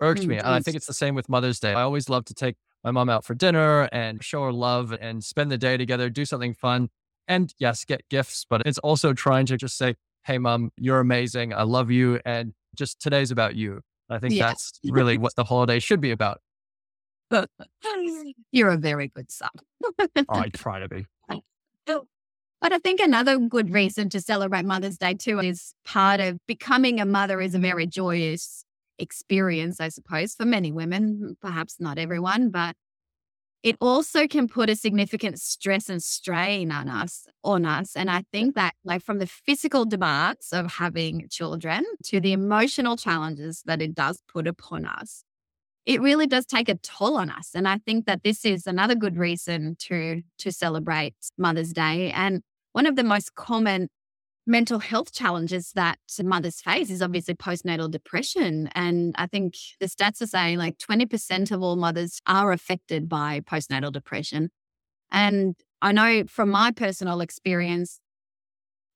irked 0.01 0.27
me. 0.27 0.37
And 0.37 0.47
I 0.47 0.57
think 0.57 0.69
mm-hmm. 0.69 0.77
it's 0.77 0.87
the 0.87 0.95
same 0.95 1.15
with 1.15 1.29
Mother's 1.29 1.61
Day. 1.61 1.73
I 1.73 1.83
always 1.83 2.09
love 2.09 2.25
to 2.27 2.35
take 2.35 2.57
my 2.83 2.91
mom 2.91 3.09
out 3.09 3.25
for 3.25 3.35
dinner 3.35 3.89
and 3.93 4.23
show 4.23 4.45
her 4.45 4.53
love 4.53 4.95
and 5.01 5.25
spend 5.25 5.51
the 5.51 5.59
day 5.59 5.77
together, 5.77 6.11
do 6.11 6.25
something 6.25 6.55
fun. 6.55 6.91
And 7.27 7.53
yes, 7.59 7.85
get 7.85 8.03
gifts, 8.11 8.45
but 8.49 8.63
it's 8.67 8.79
also 8.79 9.15
trying 9.15 9.47
to 9.47 9.57
just 9.57 9.79
say, 9.79 9.95
Hey 10.25 10.39
mom, 10.39 10.71
you're 10.77 11.01
amazing. 11.01 11.55
I 11.55 11.63
love 11.63 11.91
you. 11.91 12.21
And 12.25 12.53
just 12.75 13.01
today's 13.01 13.31
about 13.31 13.57
you. 13.57 13.81
I 14.11 14.19
think 14.19 14.35
Yeah. 14.35 14.49
that's 14.49 14.79
really 14.85 15.17
what 15.17 15.35
the 15.35 15.45
holiday 15.45 15.79
should 15.79 16.01
be 16.01 16.11
about. 16.11 16.41
You're 18.53 18.71
a 18.71 18.77
very 18.77 19.09
good 19.09 19.31
son. 19.31 19.49
Oh, 19.99 20.25
I 20.29 20.49
try 20.53 20.81
to 20.81 20.89
be. 20.89 21.07
But 22.65 22.73
I 22.73 22.79
think 22.79 22.99
another 22.99 23.39
good 23.39 23.75
reason 23.75 24.09
to 24.09 24.23
celebrate 24.23 24.65
Mother's 24.65 24.97
Day 24.97 25.13
too 25.13 25.39
is 25.39 25.75
part 25.85 26.19
of 26.19 26.39
becoming 26.47 26.99
a 26.99 27.05
mother 27.05 27.43
is 27.43 27.55
a 27.55 27.59
very 27.59 27.87
joyous 27.87 28.65
experience, 28.99 29.81
I 29.81 29.91
suppose, 29.91 30.35
for 30.35 30.47
many 30.47 30.73
women, 30.73 31.37
perhaps 31.43 31.77
not 31.79 31.99
everyone, 31.99 32.49
but 32.49 32.75
it 33.63 33.77
also 33.83 34.27
can 34.27 34.49
put 34.49 34.71
a 34.71 34.77
significant 34.77 35.41
stress 35.41 35.91
and 35.91 36.03
strain 36.03 36.73
on 36.73 36.89
us, 36.89 37.27
on 37.45 37.67
us. 37.67 37.95
And 37.97 38.11
I 38.11 38.25
think 38.33 38.55
that 38.55 38.73
like 38.83 39.03
from 39.03 39.19
the 39.19 39.27
physical 39.27 39.85
demands 39.85 40.49
of 40.51 40.73
having 40.73 41.29
children 41.29 41.85
to 42.05 42.19
the 42.19 42.33
emotional 42.33 42.97
challenges 42.97 43.63
that 43.67 43.83
it 43.83 43.95
does 43.95 44.23
put 44.27 44.47
upon 44.47 44.87
us, 44.87 45.23
it 45.85 46.01
really 46.01 46.27
does 46.27 46.47
take 46.47 46.71
a 46.71 46.77
toll 46.77 47.19
on 47.19 47.29
us. 47.29 47.51
And 47.55 47.69
I 47.69 47.77
think 47.77 48.07
that 48.07 48.23
this 48.23 48.47
is 48.47 48.67
another 48.67 48.95
good 48.95 49.19
reason 49.19 49.77
to 49.81 50.23
to 50.39 50.51
celebrate 50.51 51.15
Mother's 51.37 51.75
Day. 51.75 52.11
And 52.11 52.41
one 52.75 52.87
of 52.87 52.97
the 52.97 53.05
most 53.05 53.35
common 53.35 53.89
mental 54.47 54.79
health 54.79 55.13
challenges 55.13 55.73
that 55.75 55.99
mothers 56.23 56.61
face 56.61 56.91
is 56.91 57.01
obviously 57.01 57.35
postnatal 57.35 57.91
depression. 57.91 58.69
And 58.75 59.15
I 59.17 59.27
think 59.27 59.55
the 59.81 59.87
stats 59.87 60.21
are 60.21 60.27
saying 60.27 60.59
like 60.59 60.77
20% 60.77 61.51
of 61.51 61.63
all 61.63 61.77
mothers 61.77 62.21
are 62.27 62.53
affected 62.53 63.09
by 63.09 63.41
postnatal 63.41 63.93
depression. 63.93 64.51
And 65.11 65.55
I 65.81 65.93
know 65.93 66.25
from 66.27 66.51
my 66.51 66.73
personal 66.73 67.21
experience, 67.21 68.01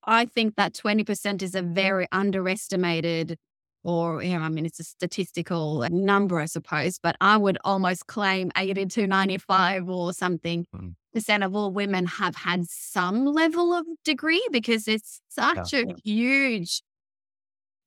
I 0.03 0.25
think 0.25 0.55
that 0.55 0.73
20% 0.73 1.41
is 1.41 1.55
a 1.55 1.61
very 1.61 2.05
underestimated, 2.11 3.37
or, 3.83 4.21
you 4.23 4.37
know, 4.37 4.43
I 4.43 4.49
mean, 4.49 4.65
it's 4.65 4.79
a 4.79 4.83
statistical 4.83 5.87
number, 5.89 6.39
I 6.39 6.45
suppose, 6.45 6.99
but 6.99 7.15
I 7.21 7.37
would 7.37 7.57
almost 7.63 8.07
claim 8.07 8.51
80 8.57 8.85
to 8.87 9.07
95 9.07 9.89
or 9.89 10.13
something 10.13 10.65
Mm. 10.73 10.93
percent 11.13 11.43
of 11.43 11.55
all 11.55 11.71
women 11.71 12.05
have 12.05 12.35
had 12.35 12.67
some 12.69 13.25
level 13.25 13.73
of 13.73 13.85
degree 14.03 14.45
because 14.51 14.87
it's 14.87 15.21
such 15.29 15.73
a 15.73 15.87
huge 16.03 16.81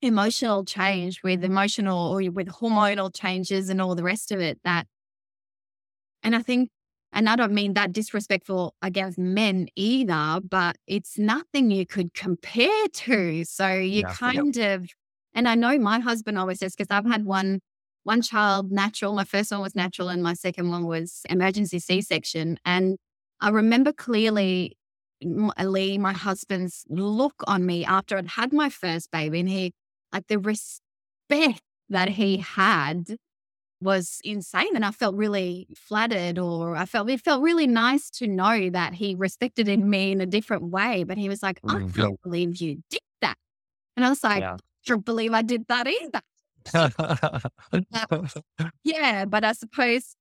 emotional 0.00 0.64
change 0.64 1.22
with 1.22 1.44
emotional 1.44 2.12
or 2.12 2.30
with 2.30 2.49
hormonal 2.49 3.14
changes 3.14 3.68
and 3.68 3.80
all 3.80 3.94
the 3.94 4.02
rest 4.02 4.32
of 4.32 4.40
it 4.40 4.58
that 4.64 4.87
and 6.22 6.34
I 6.37 6.42
think 6.42 6.70
and 7.14 7.28
I 7.28 7.37
don't 7.37 7.52
mean 7.52 7.75
that 7.75 7.92
disrespectful 7.92 8.75
against 8.80 9.18
men 9.18 9.68
either, 9.76 10.40
but 10.49 10.76
it's 10.87 11.18
nothing 11.18 11.70
you 11.70 11.84
could 11.84 12.14
compare 12.14 12.88
to. 12.88 13.44
So 13.44 13.70
you 13.75 14.04
Yeah. 14.04 14.16
kind 14.18 14.56
of 14.56 14.87
and 15.34 15.48
I 15.48 15.54
know 15.54 15.78
my 15.78 16.00
husband 16.00 16.38
always 16.38 16.58
says 16.60 16.74
because 16.76 16.90
I've 16.90 17.06
had 17.10 17.24
one 17.24 17.60
one 18.04 18.22
child 18.22 18.72
natural. 18.72 19.14
My 19.14 19.24
first 19.24 19.50
one 19.52 19.60
was 19.60 19.74
natural 19.76 20.08
and 20.08 20.22
my 20.22 20.34
second 20.34 20.70
one 20.70 20.86
was 20.86 21.22
emergency 21.30 21.78
C-section. 21.78 22.58
And 22.64 22.98
I 23.40 23.50
remember 23.50 23.92
clearly 23.92 24.76
Lee, 25.24 25.98
my 25.98 26.12
husband's 26.12 26.84
look 26.88 27.34
on 27.46 27.64
me 27.64 27.84
after 27.84 28.16
I'd 28.18 28.26
had 28.28 28.52
my 28.52 28.68
first 28.70 29.10
baby 29.12 29.38
and 29.40 29.48
he 29.48 29.72
like 30.12 30.26
the 30.26 30.38
respect 30.38 31.60
that 31.88 32.08
he 32.10 32.38
had 32.38 33.16
was 33.80 34.20
insane 34.24 34.76
and 34.76 34.84
I 34.84 34.92
felt 34.92 35.16
really 35.16 35.66
flattered 35.76 36.38
or 36.38 36.76
I 36.76 36.86
felt 36.86 37.10
it 37.10 37.20
felt 37.20 37.42
really 37.42 37.66
nice 37.66 38.10
to 38.10 38.28
know 38.28 38.70
that 38.70 38.94
he 38.94 39.14
respected 39.16 39.68
in 39.68 39.90
me 39.90 40.12
in 40.12 40.20
a 40.20 40.26
different 40.26 40.64
way 40.70 41.02
but 41.04 41.18
he 41.18 41.28
was 41.28 41.42
like 41.42 41.60
I 41.68 41.78
Mm, 41.78 41.92
can't 41.96 42.12
believe 42.22 42.56
you 42.60 42.82
did 42.90 43.00
that 43.22 43.36
and 43.96 44.06
I 44.06 44.10
was 44.10 44.24
like 44.24 44.44
Yeah. 44.44 44.56
Don't 44.86 45.04
believe 45.04 45.32
I 45.32 45.42
did 45.42 45.66
that 45.68 45.86
either 45.86 46.20
yeah 48.84 49.24
but 49.24 49.44
I 49.44 49.52
suppose 49.52 50.16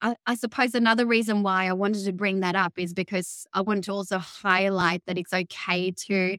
I, 0.00 0.16
I 0.26 0.34
suppose 0.34 0.74
another 0.74 1.06
reason 1.06 1.42
why 1.42 1.68
I 1.68 1.72
wanted 1.72 2.04
to 2.04 2.12
bring 2.12 2.40
that 2.40 2.56
up 2.56 2.74
is 2.76 2.92
because 2.92 3.46
I 3.54 3.60
want 3.60 3.84
to 3.84 3.92
also 3.92 4.18
highlight 4.18 5.02
that 5.06 5.18
it's 5.18 5.32
okay 5.32 5.92
to 5.92 6.36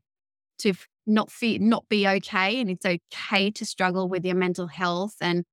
to 0.59 0.73
not 1.07 1.31
feel 1.31 1.61
not 1.61 1.87
be 1.89 2.07
okay 2.07 2.59
and 2.59 2.69
it's 2.69 2.85
okay 2.85 3.51
to 3.51 3.65
struggle 3.65 4.09
with 4.09 4.25
your 4.25 4.35
mental 4.35 4.67
health 4.67 5.15
and 5.21 5.45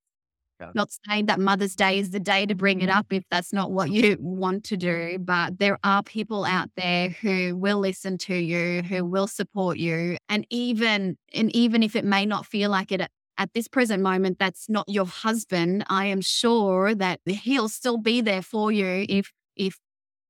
Yeah. 0.63 0.71
not 0.75 0.91
saying 1.09 1.27
that 1.27 1.41
Mother's 1.41 1.75
Day 1.75 1.99
is 1.99 2.11
the 2.11 2.21
day 2.21 2.47
to 2.47 2.55
bring 2.55 2.83
it 2.83 2.89
up 2.89 3.13
if 3.13 3.25
that's 3.31 3.53
not 3.53 3.73
what 3.73 3.91
you 3.91 4.17
want 4.21 4.65
to 4.65 4.77
do, 4.77 5.19
but 5.19 5.59
there 5.59 5.79
are 5.83 6.03
people 6.03 6.45
out 6.45 6.71
there 6.77 7.09
who 7.09 7.57
will 7.57 7.79
listen 7.81 8.17
to 8.19 8.35
you, 8.35 8.83
who 8.83 9.05
will 9.05 9.27
support 9.27 9.79
you. 9.79 10.17
And 10.29 10.47
even 10.51 11.17
and 11.35 11.55
even 11.55 11.83
if 11.83 11.97
it 11.97 12.05
may 12.05 12.27
not 12.27 12.47
feel 12.47 12.71
like 12.71 12.93
it 12.93 13.01
at, 13.01 13.11
this 13.55 13.67
present 13.67 14.05
moment, 14.05 14.39
that's 14.39 14.69
not 14.69 14.85
your 14.87 15.07
husband, 15.07 15.85
I 15.89 16.07
am 16.07 16.21
sure 16.21 16.95
that 16.95 17.19
he'll 17.27 17.69
still 17.69 17.99
be 17.99 18.21
there 18.21 18.43
for 18.43 18.71
you 18.71 19.05
if 19.09 19.33
if 19.57 19.79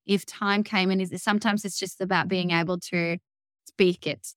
if 0.07 0.25
time 0.25 0.65
came 0.65 0.91
and 0.91 1.03
is 1.03 1.23
sometimes 1.23 1.67
it's 1.67 1.79
just 1.79 2.01
about 2.01 2.29
being 2.29 2.53
able 2.53 2.79
to 2.79 3.19
speak 3.67 4.07
it. 4.07 4.29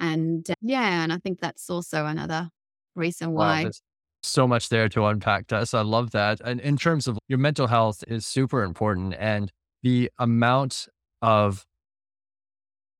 And 0.00 0.48
uh, 0.50 0.54
yeah, 0.60 1.04
and 1.04 1.12
I 1.12 1.18
think 1.18 1.38
that's 1.40 1.70
also 1.70 2.06
another 2.06 2.50
reason 2.96 3.32
why. 3.32 3.62
there's 3.64 3.82
so 4.22 4.46
much 4.48 4.68
there 4.68 4.88
to 4.90 5.06
unpack, 5.06 5.46
Tess. 5.46 5.74
I 5.74 5.82
love 5.82 6.10
that. 6.10 6.40
And 6.44 6.60
in 6.60 6.76
terms 6.76 7.06
of 7.06 7.18
your 7.28 7.38
mental 7.38 7.66
health 7.68 8.02
is 8.08 8.26
super 8.26 8.62
important. 8.62 9.14
And 9.18 9.50
the 9.82 10.10
amount 10.18 10.88
of 11.22 11.64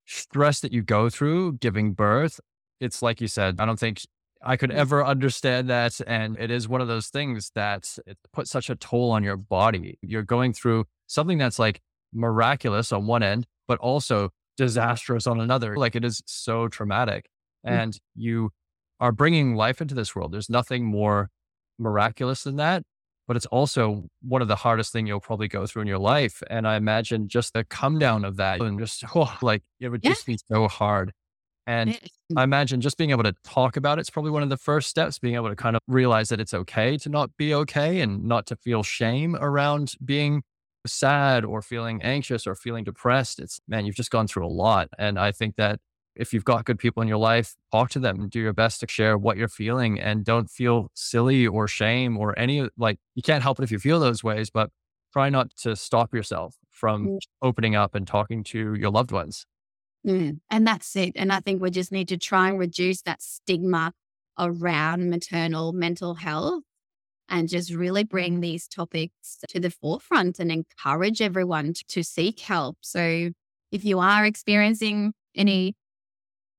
stress 0.07 0.61
that 0.61 0.73
you 0.73 0.83
go 0.83 1.11
through 1.11 1.55
giving 1.55 1.93
birth, 1.93 2.41
it's 2.81 3.03
like 3.03 3.21
you 3.21 3.29
said, 3.29 3.57
I 3.59 3.67
don't 3.67 3.79
think 3.79 4.03
I 4.41 4.57
could 4.57 4.71
Mm. 4.71 4.77
ever 4.77 5.05
understand 5.05 5.69
that. 5.69 6.01
And 6.07 6.39
it 6.39 6.51
is 6.51 6.69
one 6.69 6.81
of 6.81 6.89
those 6.89 7.09
things 7.09 7.51
that 7.55 7.99
it 8.07 8.17
puts 8.33 8.51
such 8.51 8.71
a 8.71 8.77
toll 8.77 9.11
on 9.11 9.25
your 9.25 9.37
body. 9.37 9.99
You're 10.01 10.23
going 10.23 10.53
through 10.53 10.87
something 11.09 11.39
that's 11.39 11.59
like 11.59 11.81
miraculous 12.13 12.93
on 12.93 13.07
one 13.07 13.23
end, 13.23 13.47
but 13.67 13.79
also 13.81 14.31
disastrous 14.57 15.27
on 15.27 15.41
another. 15.41 15.77
Like 15.77 15.97
it 15.97 16.05
is 16.05 16.23
so 16.27 16.69
traumatic. 16.69 17.29
Mm. 17.67 17.71
And 17.71 17.99
you 18.15 18.51
are 19.01 19.13
bringing 19.13 19.55
life 19.55 19.81
into 19.81 19.95
this 19.95 20.15
world. 20.15 20.33
There's 20.33 20.51
nothing 20.51 20.85
more 20.85 21.31
miraculous 21.79 22.45
than 22.45 22.57
that, 22.57 22.83
but 23.27 23.37
it's 23.37 23.47
also 23.47 24.05
one 24.23 24.43
of 24.43 24.49
the 24.49 24.57
hardest 24.57 24.93
thing 24.93 25.07
you'll 25.07 25.21
probably 25.21 25.49
go 25.49 25.67
through 25.67 25.83
in 25.83 25.89
your 25.89 25.99
life. 25.99 26.43
And 26.51 26.67
I 26.67 26.77
imagine 26.77 27.29
just 27.29 27.53
the 27.53 27.65
come 27.65 27.99
down 27.99 28.25
of 28.25 28.37
that 28.37 28.61
and 28.61 28.79
just 28.79 29.05
oh, 29.15 29.37
like 29.43 29.63
it 29.81 29.89
would 29.89 30.03
Yeah. 30.03 30.11
just 30.11 30.27
be 30.27 30.39
so 30.51 30.69
hard. 30.69 31.13
And 31.67 31.99
I 32.37 32.45
imagine 32.45 32.81
just 32.81 32.97
being 32.99 33.11
able 33.11 33.25
to 33.25 33.35
talk 33.45 33.77
about 33.77 33.99
it's 33.99 34.11
probably 34.11 34.31
one 34.31 34.43
of 34.43 34.49
the 34.49 34.57
first 34.57 34.89
steps, 34.89 35.19
being 35.19 35.35
able 35.35 35.51
to 35.51 35.57
kind 35.57 35.77
of 35.77 35.83
realize 35.87 36.31
that 36.31 36.41
it's 36.41 36.55
okay 36.55 36.97
to 36.99 37.09
not 37.11 37.37
be 37.37 37.55
okay 37.55 38.01
and 38.01 38.25
not 38.25 38.47
to 38.47 38.57
feel 38.57 38.83
shame 38.83 39.37
around 39.37 39.95
being 40.05 40.43
sad 40.87 41.45
or 41.45 41.61
feeling 41.61 42.01
anxious 42.03 42.47
or 42.47 42.55
feeling 42.55 42.85
depressed. 42.85 43.39
It's 43.39 43.61
man, 43.69 43.85
you've 43.87 43.97
just 43.97 44.11
gone 44.11 44.27
through 44.27 44.47
a 44.47 44.49
lot. 44.49 44.89
And 44.99 45.19
I 45.19 45.33
think 45.33 45.57
that 45.57 45.79
if 46.19 46.33
you've 46.33 46.45
got 46.45 46.65
good 46.65 46.79
people 46.79 47.03
in 47.03 47.09
your 47.09 47.19
life, 47.19 47.55
talk 47.73 47.91
to 47.91 47.99
them 48.01 48.21
and 48.21 48.31
do 48.31 48.41
your 48.41 48.53
best 48.53 48.81
to 48.81 48.89
share 48.89 49.17
what 49.19 49.37
you're 49.37 49.49
feeling 49.49 50.01
and 50.01 50.25
don't 50.25 50.51
feel 50.51 50.91
silly 50.95 51.47
or 51.47 51.69
shame 51.69 52.17
or 52.19 52.39
any 52.39 52.69
like 52.77 52.99
you 53.15 53.23
can't 53.23 53.43
help 53.43 53.59
it 53.61 53.63
if 53.65 53.71
you 53.73 53.79
feel 53.79 54.01
those 54.01 54.25
ways, 54.25 54.51
but 54.51 54.71
try 55.13 55.31
not 55.31 55.55
to 55.57 55.77
stop 55.77 56.15
yourself 56.15 56.57
from 56.71 57.05
Mm. 57.07 57.19
opening 57.43 57.75
up 57.77 57.95
and 57.95 58.07
talking 58.07 58.45
to 58.45 58.75
your 58.75 58.91
loved 58.91 59.13
ones. 59.13 59.47
Mm, 60.07 60.41
And 60.51 60.67
that's 60.67 60.95
it. 60.97 61.13
And 61.17 61.33
I 61.33 61.41
think 61.41 61.61
we 61.61 61.71
just 61.71 61.93
need 61.93 62.09
to 62.09 62.17
try 62.17 62.49
and 62.49 62.59
reduce 62.59 63.03
that 63.03 63.23
stigma 63.23 63.93
around 64.39 65.11
maternal 65.11 65.73
mental 65.73 66.15
health 66.15 66.63
and 67.29 67.49
just 67.49 67.73
really 67.73 68.05
bring 68.05 68.41
these 68.41 68.69
topics 68.69 69.39
to 69.49 69.61
the 69.61 69.71
forefront 69.71 70.39
and 70.41 70.53
encourage 70.53 71.23
everyone 71.23 71.75
to, 71.75 71.85
to 71.89 72.05
seek 72.05 72.41
help. 72.41 72.79
So 72.83 73.31
if 73.73 73.85
you 73.85 74.01
are 74.01 74.27
experiencing 74.27 75.15
any 75.37 75.75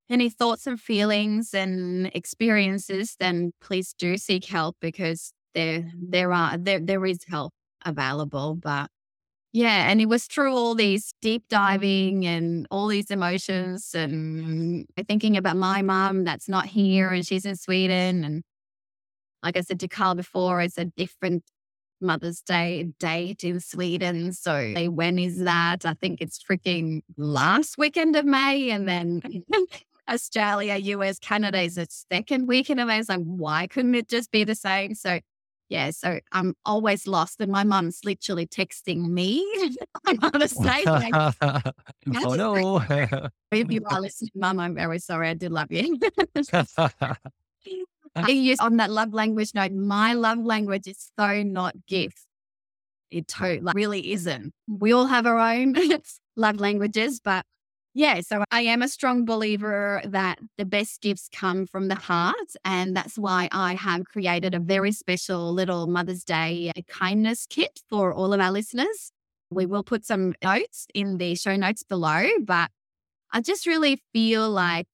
any 0.10 0.30
thoughts 0.30 0.68
and 0.68 0.80
feelings 0.80 1.54
and 1.54 2.08
experiences, 2.16 3.16
then 3.20 3.52
please 3.62 3.94
do 3.98 4.18
seek 4.18 4.46
help 4.46 4.78
because 4.82 5.34
there 5.54 5.92
there 5.96 6.34
are 6.34 6.58
there 6.58 6.80
there 6.80 7.06
is 7.06 7.20
help 7.28 7.54
available. 7.86 8.56
But 8.56 8.90
yeah, 9.54 9.90
and 9.90 10.00
it 10.02 10.08
was 10.08 10.26
through 10.26 10.54
all 10.56 10.76
these 10.76 11.14
deep 11.22 11.44
diving 11.50 12.26
and 12.26 12.68
all 12.70 12.88
these 12.88 13.10
emotions 13.12 13.96
and 13.96 14.86
thinking 15.08 15.38
about 15.38 15.58
my 15.58 15.82
mom 15.82 16.24
that's 16.24 16.48
not 16.48 16.68
here 16.68 17.10
and 17.10 17.26
she's 17.26 17.46
in 17.46 17.56
Sweden. 17.56 18.24
And 18.24 18.44
like 19.44 19.58
I 19.58 19.62
said 19.62 19.80
to 19.80 19.88
Carl 19.88 20.16
before, 20.16 20.62
it's 20.62 20.78
a 20.78 20.86
different 20.86 21.44
Mother's 22.02 22.42
Day 22.42 22.92
date 23.00 23.44
in 23.44 23.60
Sweden. 23.60 24.34
So 24.34 24.74
when 24.92 25.20
is 25.20 25.40
that? 25.40 25.86
I 25.86 25.94
think 25.96 26.22
it's 26.22 26.42
freaking 26.42 27.02
last 27.18 27.78
weekend 27.78 28.16
of 28.16 28.26
May. 28.26 28.70
And 28.70 28.88
then 28.88 29.22
Australia, 30.10 30.76
US, 30.76 31.20
Canada 31.20 31.62
is 31.62 31.76
the 31.76 31.88
second 31.90 32.48
weekend 32.48 32.80
of 32.80 32.88
May. 32.88 33.00
It's 33.00 33.10
like, 33.10 33.22
why 33.22 33.68
couldn't 33.68 33.96
it 33.96 34.10
just 34.10 34.32
be 34.32 34.44
the 34.44 34.56
same? 34.56 34.96
So 34.96 35.20
yeah, 35.70 35.92
so 35.92 36.20
I'm 36.32 36.56
always 36.66 37.06
lost, 37.06 37.40
and 37.40 37.52
my 37.52 37.64
mum's 37.64 38.00
literally 38.04 38.48
texting 38.48 39.08
me 39.08 39.46
I'm 40.06 40.18
on 40.24 40.32
Mother's 40.34 40.54
Day. 40.54 40.84
Like, 40.84 41.14
oh 41.44 42.34
no. 42.34 42.82
if 43.52 43.72
you 43.72 43.84
are 43.90 44.02
listening, 44.02 44.32
Mum, 44.36 44.60
I'm 44.60 44.74
very 44.74 45.00
sorry. 45.00 45.30
I 45.30 45.36
do 45.36 45.48
love 45.48 45.72
you. 45.72 46.00
I 48.16 48.30
use 48.30 48.60
on 48.60 48.78
that 48.78 48.90
love 48.90 49.14
language 49.14 49.54
note. 49.54 49.72
My 49.72 50.14
love 50.14 50.40
language 50.40 50.88
is 50.88 51.12
so 51.18 51.44
not 51.44 51.76
gifts. 51.86 52.26
It 53.12 53.28
totally 53.28 53.72
really 53.74 54.12
isn't. 54.12 54.54
We 54.68 54.92
all 54.92 55.06
have 55.06 55.28
our 55.28 55.38
own 55.38 55.76
love 56.36 56.60
languages, 56.60 57.20
but 57.24 57.46
yeah, 57.94 58.22
so 58.22 58.44
I 58.52 58.62
am 58.62 58.82
a 58.82 58.88
strong 58.88 59.26
believer 59.26 60.02
that 60.06 60.40
the 60.58 60.66
best 60.66 61.02
gifts 61.02 61.28
come 61.34 61.66
from 61.66 61.88
the 61.88 61.96
heart. 61.96 62.36
And 62.64 62.96
that's 62.96 63.18
why 63.18 63.50
I 63.52 63.74
have 63.76 64.06
created 64.06 64.54
a 64.54 64.60
very 64.60 64.92
special 64.92 65.52
little 65.54 65.88
Mother's 65.88 66.24
Day 66.24 66.72
uh, 66.76 66.82
kindness 66.88 67.48
kit 67.50 67.82
for 67.90 68.14
all 68.14 68.34
of 68.34 68.40
our 68.40 68.52
listeners. 68.52 69.12
We 69.50 69.66
will 69.66 69.84
put 69.84 70.06
some 70.06 70.36
notes 70.44 70.86
in 70.94 71.18
the 71.18 71.34
show 71.36 71.56
notes 71.56 71.84
below, 71.84 72.28
but 72.44 72.70
I 73.32 73.42
just 73.42 73.66
really 73.66 74.02
feel 74.14 74.50
like 74.50 74.88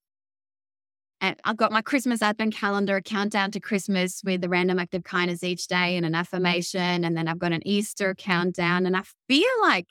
and 1.21 1.39
I've 1.43 1.57
got 1.57 1.71
my 1.71 1.81
Christmas 1.81 2.21
advent 2.21 2.53
calendar, 2.53 2.97
a 2.97 3.01
countdown 3.01 3.49
to 3.51 3.59
Christmas 3.59 4.21
with 4.23 4.43
a 4.43 4.49
random 4.49 4.79
act 4.79 4.93
of 4.93 5.03
kindness 5.03 5.43
each 5.43 5.67
day 5.67 5.95
and 5.95 6.05
an 6.05 6.13
affirmation. 6.13 7.03
And 7.05 7.17
then 7.17 7.27
I've 7.27 7.39
got 7.39 7.53
an 7.53 7.65
Easter 7.65 8.13
countdown. 8.13 8.85
And 8.85 8.97
I 8.97 9.03
feel 9.27 9.49
like 9.61 9.87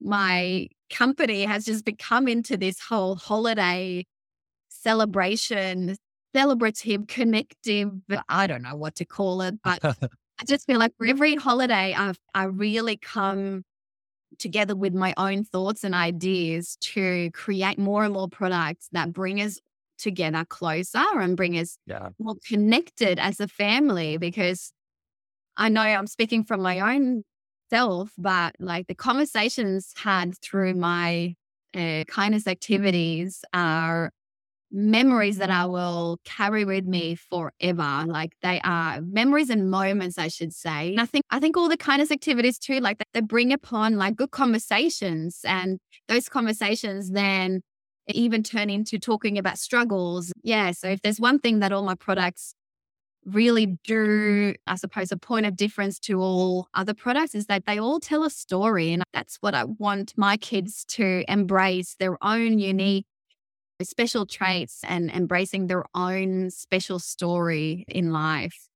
my 0.00 0.68
company 0.90 1.44
has 1.44 1.64
just 1.64 1.84
become 1.84 2.28
into 2.28 2.56
this 2.56 2.80
whole 2.80 3.16
holiday 3.16 4.04
celebration, 4.68 5.96
celebrative, 6.36 7.08
connective. 7.08 7.92
I 8.28 8.46
don't 8.46 8.62
know 8.62 8.76
what 8.76 8.96
to 8.96 9.04
call 9.04 9.42
it, 9.42 9.56
but 9.64 9.80
I 10.40 10.44
just 10.46 10.66
feel 10.66 10.78
like 10.80 10.94
for 10.98 11.06
every 11.06 11.36
holiday, 11.36 11.94
I've 11.94 12.18
I 12.34 12.44
really 12.44 12.96
come 12.98 13.64
together 14.38 14.76
with 14.76 14.94
my 14.94 15.14
own 15.16 15.44
thoughts 15.44 15.84
and 15.84 15.94
ideas 15.94 16.76
to 16.80 17.30
create 17.32 17.78
more 17.78 18.04
and 18.04 18.14
more 18.14 18.28
products 18.28 18.88
that 18.92 19.12
bring 19.12 19.40
us 19.40 19.58
together 19.98 20.44
closer 20.46 21.02
and 21.20 21.36
bring 21.36 21.58
us 21.58 21.78
Yeah. 21.86 22.10
more 22.18 22.36
connected 22.46 23.18
as 23.18 23.40
a 23.40 23.48
family 23.48 24.16
because 24.18 24.72
I 25.56 25.68
know 25.68 25.82
I'm 25.82 26.06
speaking 26.06 26.44
from 26.44 26.62
my 26.62 26.80
own 26.94 27.24
but 27.70 28.54
like 28.58 28.86
the 28.86 28.94
conversations 28.94 29.92
had 29.96 30.36
through 30.38 30.74
my 30.74 31.34
uh, 31.74 32.04
kindness 32.08 32.46
activities 32.46 33.44
are 33.54 34.10
memories 34.72 35.38
that 35.38 35.50
I 35.50 35.66
will 35.66 36.18
carry 36.24 36.64
with 36.64 36.84
me 36.84 37.16
forever. 37.16 38.04
Like 38.06 38.32
they 38.42 38.60
are 38.62 39.00
memories 39.00 39.50
and 39.50 39.70
moments, 39.70 40.16
I 40.18 40.28
should 40.28 40.52
say. 40.52 40.90
And 40.90 41.00
I 41.00 41.06
think 41.06 41.24
I 41.30 41.40
think 41.40 41.56
all 41.56 41.68
the 41.68 41.76
kindness 41.76 42.10
activities 42.10 42.58
too, 42.58 42.80
like 42.80 42.98
they 43.12 43.20
bring 43.20 43.52
upon 43.52 43.96
like 43.96 44.16
good 44.16 44.30
conversations, 44.30 45.40
and 45.44 45.78
those 46.08 46.28
conversations 46.28 47.10
then 47.10 47.62
even 48.08 48.42
turn 48.42 48.70
into 48.70 48.98
talking 48.98 49.38
about 49.38 49.58
struggles. 49.58 50.32
Yeah. 50.42 50.72
So 50.72 50.88
if 50.88 51.02
there's 51.02 51.20
one 51.20 51.38
thing 51.38 51.60
that 51.60 51.72
all 51.72 51.82
my 51.82 51.94
products 51.94 52.54
really 53.24 53.66
mm. 53.66 53.78
do, 53.84 54.54
I 54.66 54.76
suppose, 54.76 55.12
a 55.12 55.16
point 55.16 55.46
of 55.46 55.56
difference 55.56 55.98
to 56.00 56.20
all 56.20 56.68
other 56.74 56.94
products 56.94 57.34
is 57.34 57.46
that 57.46 57.66
they 57.66 57.78
all 57.78 58.00
tell 58.00 58.24
a 58.24 58.30
story. 58.30 58.92
And 58.92 59.02
that's 59.12 59.36
what 59.40 59.54
I 59.54 59.64
want 59.64 60.14
my 60.16 60.36
kids 60.36 60.84
to 60.90 61.24
embrace 61.28 61.96
their 61.98 62.16
own 62.22 62.58
unique 62.58 63.06
special 63.82 64.26
traits 64.26 64.80
and 64.86 65.10
embracing 65.10 65.66
their 65.66 65.84
own 65.94 66.50
special 66.50 66.98
story 66.98 67.84
in 67.88 68.12
life. 68.12 68.68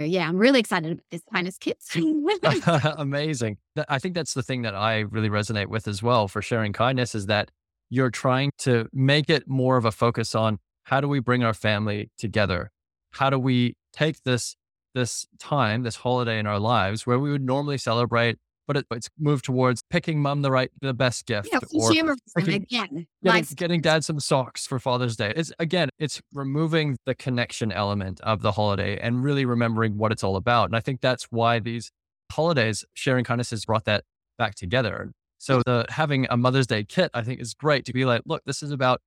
Yeah, 0.00 0.28
I'm 0.28 0.36
really 0.36 0.60
excited 0.60 0.92
about 0.92 1.04
this 1.10 1.22
kindness 1.32 1.56
kits. 1.56 1.96
Amazing. 2.98 3.58
I 3.88 3.98
think 3.98 4.14
that's 4.14 4.34
the 4.34 4.42
thing 4.42 4.62
that 4.62 4.74
I 4.74 5.00
really 5.00 5.30
resonate 5.30 5.68
with 5.68 5.86
as 5.86 6.02
well 6.02 6.28
for 6.28 6.42
sharing 6.42 6.72
kindness 6.72 7.14
is 7.14 7.26
that 7.26 7.50
you're 7.90 8.10
trying 8.10 8.50
to 8.58 8.88
make 8.92 9.30
it 9.30 9.48
more 9.48 9.76
of 9.76 9.84
a 9.84 9.92
focus 9.92 10.34
on 10.34 10.58
how 10.84 11.00
do 11.00 11.08
we 11.08 11.20
bring 11.20 11.44
our 11.44 11.54
family 11.54 12.10
together? 12.18 12.70
How 13.14 13.30
do 13.30 13.38
we 13.38 13.76
take 13.92 14.22
this 14.24 14.56
this 14.94 15.26
time, 15.38 15.82
this 15.82 15.96
holiday 15.96 16.38
in 16.38 16.46
our 16.46 16.58
lives 16.58 17.06
where 17.06 17.18
we 17.18 17.30
would 17.30 17.42
normally 17.42 17.78
celebrate, 17.78 18.38
but 18.66 18.76
it, 18.76 18.86
it's 18.92 19.08
moved 19.18 19.44
towards 19.44 19.82
picking 19.90 20.22
mom 20.22 20.42
the 20.42 20.50
right 20.50 20.70
the 20.80 20.94
best 20.94 21.26
gift 21.26 21.48
yeah, 21.50 21.58
or 21.58 21.90
consumerism 21.90 22.16
freaking 22.36 22.54
again. 22.56 22.66
getting, 22.70 23.06
Like 23.22 23.54
getting 23.56 23.80
dad 23.80 24.04
some 24.04 24.20
socks 24.20 24.66
for 24.66 24.78
Father's 24.78 25.16
Day. 25.16 25.32
It's 25.34 25.52
again, 25.58 25.90
it's 25.98 26.20
removing 26.32 26.96
the 27.06 27.14
connection 27.14 27.72
element 27.72 28.20
of 28.20 28.42
the 28.42 28.52
holiday 28.52 28.98
and 28.98 29.22
really 29.22 29.44
remembering 29.44 29.98
what 29.98 30.12
it's 30.12 30.24
all 30.24 30.36
about. 30.36 30.66
And 30.66 30.76
I 30.76 30.80
think 30.80 31.00
that's 31.00 31.24
why 31.30 31.58
these 31.58 31.90
holidays, 32.30 32.84
sharing 32.94 33.24
kindness 33.24 33.50
has 33.50 33.64
brought 33.64 33.84
that 33.84 34.04
back 34.38 34.54
together. 34.54 35.12
So 35.38 35.62
the 35.66 35.84
having 35.90 36.26
a 36.30 36.36
Mother's 36.36 36.66
Day 36.66 36.84
kit, 36.84 37.10
I 37.12 37.22
think 37.22 37.40
is 37.40 37.52
great 37.52 37.84
to 37.86 37.92
be 37.92 38.04
like, 38.04 38.22
look, 38.24 38.42
this 38.46 38.62
is 38.62 38.70
about 38.70 39.00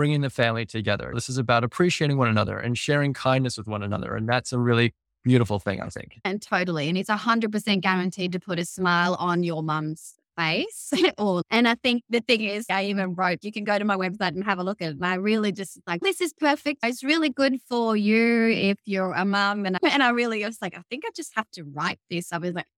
bringing 0.00 0.22
the 0.22 0.30
family 0.30 0.64
together. 0.64 1.12
This 1.12 1.28
is 1.28 1.36
about 1.36 1.62
appreciating 1.62 2.16
one 2.16 2.28
another 2.28 2.56
and 2.58 2.78
sharing 2.78 3.12
kindness 3.12 3.58
with 3.58 3.66
one 3.66 3.82
another. 3.82 4.16
And 4.16 4.26
that's 4.26 4.50
a 4.50 4.58
really 4.58 4.94
beautiful 5.24 5.58
thing, 5.58 5.82
I 5.82 5.90
think. 5.90 6.18
And 6.24 6.40
totally. 6.40 6.88
And 6.88 6.96
it's 6.96 7.10
a 7.10 7.18
hundred 7.18 7.52
percent 7.52 7.82
guaranteed 7.82 8.32
to 8.32 8.40
put 8.40 8.58
a 8.58 8.64
smile 8.64 9.14
on 9.18 9.42
your 9.42 9.62
mum's 9.62 10.14
face. 10.38 10.94
and 11.50 11.68
I 11.68 11.74
think 11.74 12.02
the 12.08 12.20
thing 12.20 12.40
is 12.40 12.64
I 12.70 12.84
even 12.86 13.14
wrote, 13.14 13.40
you 13.42 13.52
can 13.52 13.64
go 13.64 13.78
to 13.78 13.84
my 13.84 13.94
website 13.94 14.28
and 14.28 14.42
have 14.42 14.58
a 14.58 14.64
look 14.64 14.80
at 14.80 14.92
it. 14.92 14.94
And 14.94 15.04
I 15.04 15.16
really 15.16 15.52
just 15.52 15.78
like 15.86 16.00
this 16.00 16.22
is 16.22 16.32
perfect. 16.32 16.78
It's 16.82 17.04
really 17.04 17.28
good 17.28 17.60
for 17.68 17.94
you 17.94 18.48
if 18.48 18.78
you're 18.86 19.12
a 19.12 19.26
mum. 19.26 19.66
And 19.66 19.78
and 19.82 20.02
I 20.02 20.08
really 20.12 20.42
was 20.46 20.62
like, 20.62 20.74
I 20.74 20.80
think 20.88 21.04
I 21.04 21.10
just 21.14 21.32
have 21.36 21.50
to 21.50 21.64
write 21.64 22.00
this. 22.08 22.32
I 22.32 22.38
was 22.38 22.54
like, 22.54 22.68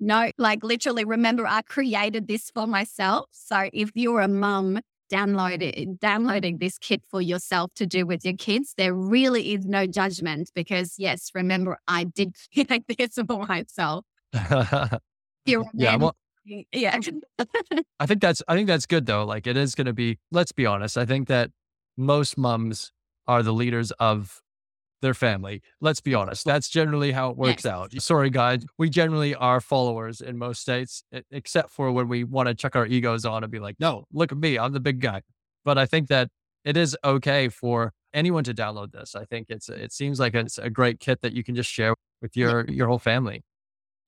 no, 0.00 0.32
like 0.38 0.64
literally 0.64 1.04
remember 1.04 1.46
I 1.46 1.62
created 1.62 2.26
this 2.26 2.50
for 2.50 2.66
myself. 2.66 3.26
So 3.30 3.70
if 3.72 3.92
you're 3.94 4.22
a 4.22 4.26
mum 4.26 4.80
download 5.10 5.62
it, 5.62 5.74
eh, 5.76 5.86
downloading 6.00 6.58
this 6.58 6.78
kit 6.78 7.02
for 7.10 7.20
yourself 7.20 7.72
to 7.74 7.86
do 7.86 8.06
with 8.06 8.24
your 8.24 8.34
kids, 8.34 8.74
there 8.76 8.94
really 8.94 9.54
is 9.54 9.64
no 9.66 9.86
judgment 9.86 10.50
because 10.54 10.94
yes, 10.98 11.30
remember 11.34 11.78
I 11.88 12.04
did 12.04 12.34
create 12.54 12.84
this 12.88 13.18
for 13.26 13.46
myself. 13.46 14.04
Yeah. 15.46 15.96
Well, 15.96 16.14
yeah. 16.44 16.98
I 18.00 18.06
think 18.06 18.20
that's 18.20 18.42
I 18.48 18.54
think 18.54 18.66
that's 18.66 18.86
good 18.86 19.06
though. 19.06 19.24
Like 19.24 19.46
it 19.46 19.56
is 19.56 19.74
going 19.74 19.86
to 19.86 19.92
be. 19.92 20.18
Let's 20.30 20.52
be 20.52 20.66
honest. 20.66 20.98
I 20.98 21.06
think 21.06 21.28
that 21.28 21.50
most 21.96 22.36
mums 22.36 22.92
are 23.26 23.42
the 23.42 23.52
leaders 23.52 23.90
of 23.92 24.42
their 25.00 25.14
family. 25.14 25.62
Let's 25.80 26.00
be 26.00 26.14
honest. 26.14 26.44
That's 26.44 26.68
generally 26.68 27.12
how 27.12 27.30
it 27.30 27.36
works 27.36 27.64
Yes. 27.64 27.72
out. 27.72 27.92
Sorry, 28.02 28.30
guys. 28.30 28.64
We 28.78 28.90
generally 28.90 29.34
are 29.34 29.60
followers 29.60 30.20
in 30.20 30.38
most 30.38 30.60
states, 30.60 31.02
except 31.30 31.70
for 31.70 31.92
when 31.92 32.08
we 32.08 32.24
want 32.24 32.48
to 32.48 32.54
chuck 32.54 32.74
our 32.76 32.86
egos 32.86 33.24
on 33.24 33.42
and 33.44 33.50
be 33.52 33.58
like, 33.60 33.76
"No, 33.78 34.04
look 34.12 34.32
at 34.32 34.38
me. 34.38 34.58
I'm 34.58 34.72
the 34.72 34.80
big 34.80 35.00
guy." 35.00 35.22
But 35.64 35.78
I 35.78 35.86
think 35.86 36.08
that 36.08 36.30
it 36.64 36.76
is 36.76 36.96
okay 37.04 37.48
for 37.48 37.92
anyone 38.14 38.42
to 38.44 38.54
download 38.54 38.92
this. 38.92 39.14
I 39.14 39.24
think 39.24 39.46
it's 39.50 39.68
it 39.68 39.92
seems 39.92 40.18
like 40.18 40.34
it's 40.34 40.58
a 40.58 40.70
great 40.70 40.98
kit 41.00 41.20
that 41.22 41.32
you 41.32 41.44
can 41.44 41.54
just 41.54 41.70
share 41.70 41.94
with 42.22 42.36
your 42.36 42.64
your 42.68 42.88
whole 42.88 42.98
family. 42.98 43.42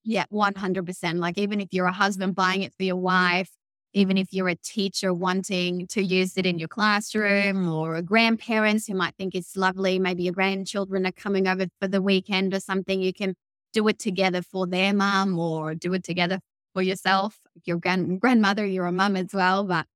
Yeah, 0.03 0.25
100%. 0.31 1.19
Like, 1.19 1.37
even 1.37 1.61
if 1.61 1.69
you're 1.73 1.87
a 1.87 1.93
husband 1.93 2.35
buying 2.35 2.63
it 2.63 2.73
for 2.75 2.83
your 2.85 2.97
wife, 2.97 3.51
even 3.93 4.17
if 4.17 4.33
you're 4.33 4.49
a 4.49 4.55
teacher 4.57 5.13
wanting 5.13 5.87
to 5.89 6.03
use 6.03 6.37
it 6.37 6.47
in 6.47 6.59
your 6.59 6.69
classroom, 6.69 7.69
or 7.69 7.97
a 7.97 8.03
grandparents 8.03 8.87
who 8.87 8.95
might 8.95 9.15
think 9.17 9.35
it's 9.35 9.57
lovely, 9.57 9.99
maybe 9.99 10.23
your 10.25 10.33
grandchildren 10.33 11.07
are 11.07 11.13
coming 11.13 11.49
over 11.49 11.67
for 11.81 11.89
the 11.89 12.03
weekend 12.03 12.55
or 12.55 12.61
something, 12.61 13.01
you 13.01 13.13
can 13.13 13.35
do 13.73 13.87
it 13.89 13.99
together 13.99 14.43
for 14.43 14.67
their 14.67 14.93
mum 14.93 15.39
or 15.39 15.75
do 15.75 15.93
it 15.95 16.05
together 16.05 16.41
for 16.75 16.83
yourself. 16.83 17.39
If 17.57 17.63
you're 17.67 17.79
grand- 17.79 18.21
grandmother, 18.21 18.65
you're 18.67 18.87
a 18.87 18.93
mum 18.93 19.17
as 19.17 19.33
well. 19.33 19.65
But 19.65 19.87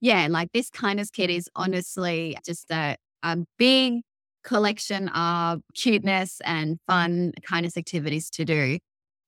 yeah, 0.00 0.26
like 0.30 0.52
this 0.52 0.70
kindness 0.70 1.10
kit 1.10 1.30
is 1.30 1.48
honestly 1.54 2.36
just 2.44 2.70
a, 2.70 2.96
a 3.22 3.38
big 3.58 4.02
collection 4.44 5.08
of 5.10 5.60
cuteness 5.74 6.40
and 6.44 6.78
fun 6.88 7.32
kindness 7.42 7.76
activities 7.76 8.28
to 8.30 8.44
do. 8.44 8.78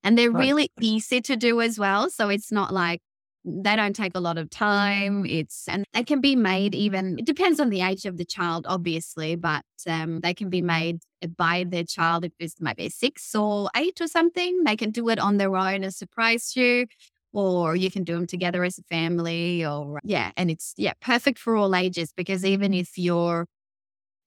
And 0.03 0.19
they're 0.19 0.31
Right. 0.31 0.41
really 0.41 0.71
easy 0.81 1.21
to 1.23 1.37
do 1.37 1.61
as 1.61 1.79
well. 1.79 2.11
So 2.11 2.29
it's 2.29 2.51
not 2.53 2.75
like 2.75 3.01
they 3.45 3.77
don't 3.77 3.95
take 3.95 4.13
a 4.15 4.21
lot 4.21 4.39
of 4.39 4.49
time. 4.51 5.27
It's 5.27 5.69
and 5.69 5.85
they 5.93 6.03
can 6.03 6.21
be 6.21 6.35
made 6.35 6.75
even 6.75 7.19
it 7.19 7.27
depends 7.27 7.61
on 7.61 7.71
the 7.71 7.83
age 7.83 8.07
of 8.07 8.17
the 8.17 8.25
child, 8.25 8.67
obviously, 8.69 9.37
but 9.37 9.65
um, 9.87 10.21
they 10.21 10.35
can 10.35 10.49
be 10.49 10.63
made 10.63 11.01
by 11.37 11.65
their 11.69 11.85
child 11.85 12.25
if 12.25 12.33
it's 12.39 12.61
maybe 12.61 12.89
six 12.89 13.35
or 13.35 13.71
eight 13.77 14.01
or 14.01 14.07
something. 14.09 14.65
They 14.65 14.77
can 14.77 14.91
do 14.91 15.09
it 15.11 15.19
on 15.19 15.37
their 15.37 15.55
own 15.57 15.85
and 15.85 15.95
surprise 15.95 16.57
you, 16.57 16.87
or 17.33 17.77
you 17.77 17.91
can 17.91 18.05
do 18.05 18.15
them 18.15 18.27
together 18.27 18.65
as 18.65 18.79
a 18.79 18.83
family. 18.85 19.65
Or 19.65 20.01
yeah, 20.05 20.33
and 20.37 20.51
it's 20.51 20.75
yeah 20.77 20.95
perfect 21.01 21.39
for 21.39 21.57
all 21.57 21.75
ages 21.77 22.13
because 22.17 22.45
even 22.45 22.73
if 22.73 22.97
you're 22.97 23.47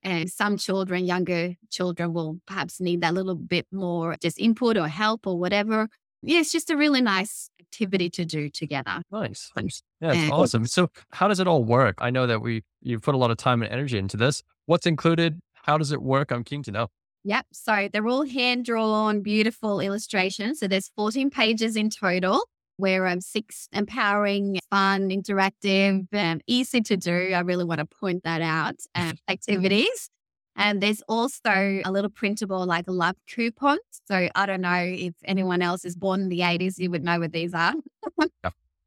and 0.04 0.30
some 0.30 0.58
children, 0.58 1.06
younger 1.06 1.56
children, 1.70 2.14
will 2.14 2.40
perhaps 2.46 2.80
need 2.80 3.02
that 3.02 3.14
little 3.14 3.36
bit 3.36 3.66
more 3.72 4.16
just 4.22 4.40
input 4.40 4.78
or 4.78 4.88
help 4.88 5.26
or 5.28 5.38
whatever. 5.40 5.90
Yeah, 6.22 6.40
it's 6.40 6.52
just 6.52 6.70
a 6.70 6.78
really 6.78 7.02
nice 7.02 7.50
activity 7.60 8.10
to 8.12 8.26
do 8.26 8.50
together. 8.50 9.02
Nice. 9.12 9.52
Yeah, 9.56 10.10
it's 10.10 10.18
And- 10.18 10.32
awesome. 10.32 10.66
So 10.66 10.90
how 11.12 11.28
does 11.28 11.40
it 11.40 11.48
all 11.48 11.64
work? 11.64 11.96
I 12.00 12.10
know 12.10 12.28
that 12.28 12.42
we 12.42 12.64
you've 12.82 13.02
put 13.02 13.16
a 13.16 13.18
lot 13.18 13.32
of 13.32 13.38
time 13.38 13.62
and 13.62 13.72
energy 13.72 13.98
into 13.98 14.18
this. 14.18 14.44
What's 14.66 14.86
included? 14.86 15.40
How 15.54 15.78
does 15.78 15.92
it 15.92 16.02
work? 16.02 16.32
I'm 16.32 16.44
keen 16.44 16.64
to 16.64 16.72
know. 16.72 16.88
Yep. 17.24 17.46
So 17.52 17.90
they're 17.92 18.08
all 18.08 18.26
hand 18.26 18.66
drawn, 18.66 19.22
beautiful 19.22 19.80
illustrations. 19.80 20.60
So 20.60 20.68
there's 20.68 20.90
14 20.96 21.30
pages 21.30 21.76
in 21.76 21.90
total. 21.90 22.42
Where 22.80 23.08
um, 23.08 23.22
six 23.22 23.68
empowering, 23.74 24.60
fun, 24.70 25.10
interactive, 25.10 26.06
um, 26.14 26.42
easy 26.46 26.80
to 26.82 26.96
do. 26.96 27.32
I 27.34 27.40
really 27.40 27.64
want 27.66 27.80
to 27.80 27.86
point 27.88 28.24
that 28.24 28.44
out. 28.44 28.76
Um, 28.94 29.14
activities. 29.28 30.12
And 30.58 30.82
there's 30.82 31.02
also 31.08 31.82
a 31.86 31.92
little 31.92 32.10
printable 32.10 32.66
like 32.66 32.86
love 32.88 33.16
coupons. 33.28 33.80
So 34.06 34.28
I 34.34 34.46
don't 34.46 34.62
know 34.62 34.84
if 34.84 35.14
anyone 35.24 35.62
else 35.62 35.86
is 35.86 35.96
born 35.96 36.22
in 36.22 36.30
the 36.30 36.40
80s, 36.40 36.80
you 36.80 36.90
would 36.92 37.04
know 37.04 37.20
what 37.20 37.32
these 37.32 37.54
are. 37.54 37.74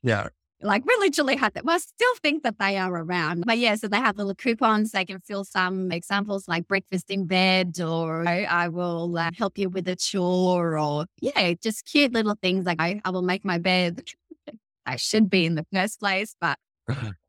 Yeah. 0.03 0.29
like 0.63 0.85
we 0.85 0.95
literally 0.99 1.37
had 1.37 1.55
that. 1.55 1.65
Well, 1.65 1.77
I 1.77 1.79
still 1.79 2.15
think 2.23 2.43
that 2.43 2.59
they 2.59 2.77
are 2.77 2.93
around. 2.93 3.45
But 3.47 3.59
yeah, 3.59 3.75
so 3.77 3.89
they 3.89 3.99
have 3.99 4.17
little 4.17 4.35
coupons. 4.35 4.93
They 4.93 5.05
can 5.05 5.21
fill 5.21 5.45
some 5.45 5.91
examples 5.93 6.49
like 6.49 6.69
breakfast 6.69 7.11
in 7.11 7.27
bed, 7.27 7.81
or 7.81 8.27
I 8.27 8.43
I 8.43 8.69
will 8.69 9.17
uh, 9.17 9.31
help 9.37 9.59
you 9.59 9.69
with 9.69 9.89
a 9.89 9.97
chore, 9.97 10.79
or 10.79 11.07
yeah, 11.21 11.55
just 11.63 11.87
cute 11.87 12.13
little 12.13 12.37
things 12.41 12.67
like 12.67 12.81
I, 12.81 13.01
I 13.05 13.11
will 13.11 13.23
make 13.23 13.45
my 13.45 13.59
bed. 13.59 14.03
I 14.87 14.97
should 14.97 15.31
be 15.31 15.47
in 15.47 15.55
the 15.55 15.67
first 15.73 16.01
place, 16.01 16.35
but 16.41 16.59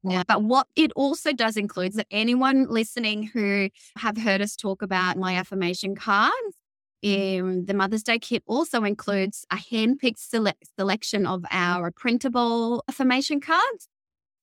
yeah. 0.04 0.24
But 0.28 0.44
what 0.44 0.68
it 0.76 0.92
also 0.96 1.34
does 1.34 1.58
include 1.58 1.90
is 1.90 1.96
that 1.96 2.08
anyone 2.12 2.68
listening 2.70 3.24
who 3.24 3.70
have 3.98 4.18
heard 4.18 4.42
us 4.42 4.56
talk 4.56 4.82
about 4.82 5.18
my 5.18 5.36
affirmation 5.36 5.96
cards, 5.96 6.56
um, 7.04 7.66
the 7.66 7.74
Mother's 7.74 8.04
Day 8.04 8.20
kit 8.20 8.44
also 8.46 8.84
includes 8.84 9.46
a 9.52 9.56
handpicked 9.56 10.20
sele- 10.20 10.54
selection 10.78 11.26
of 11.26 11.44
our 11.50 11.92
printable 11.92 12.84
affirmation 12.88 13.42
cards. 13.42 13.88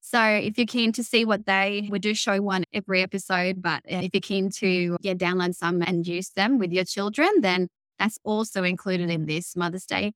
So 0.01 0.21
if 0.21 0.57
you're 0.57 0.67
keen 0.67 0.91
to 0.93 1.03
see 1.03 1.25
what 1.25 1.45
they, 1.45 1.87
we 1.91 1.99
do 1.99 2.13
show 2.13 2.41
one 2.41 2.65
every 2.73 3.01
episode, 3.01 3.61
but 3.61 3.83
uh, 3.91 4.01
if 4.03 4.11
you're 4.13 4.21
keen 4.21 4.49
to 4.57 4.97
yeah, 5.01 5.13
download 5.13 5.55
some 5.55 5.81
and 5.81 6.07
use 6.07 6.29
them 6.31 6.57
with 6.57 6.71
your 6.71 6.85
children, 6.85 7.41
then 7.41 7.67
that's 7.97 8.17
also 8.23 8.63
included 8.63 9.09
in 9.09 9.25
this 9.25 9.55
Mother's 9.55 9.85
Day 9.85 10.13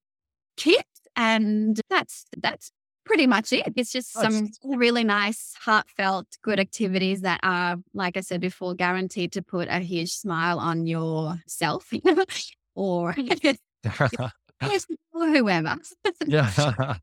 kit. 0.57 0.85
And 1.15 1.79
that's 1.89 2.25
that's 2.35 2.71
pretty 3.05 3.27
much 3.27 3.53
it. 3.53 3.71
It's 3.75 3.91
just 3.91 4.15
oh, 4.17 4.23
some 4.29 4.49
really 4.63 5.03
nice, 5.03 5.53
heartfelt, 5.59 6.27
good 6.41 6.59
activities 6.59 7.21
that 7.21 7.39
are, 7.43 7.77
like 7.93 8.17
I 8.17 8.21
said 8.21 8.41
before, 8.41 8.73
guaranteed 8.73 9.31
to 9.33 9.41
put 9.41 9.67
a 9.69 9.79
huge 9.79 10.11
smile 10.11 10.59
on 10.59 10.85
yourself 10.85 11.91
or, 12.75 13.15
or 15.13 15.27
whoever. 15.27 15.77
yeah. 16.25 16.95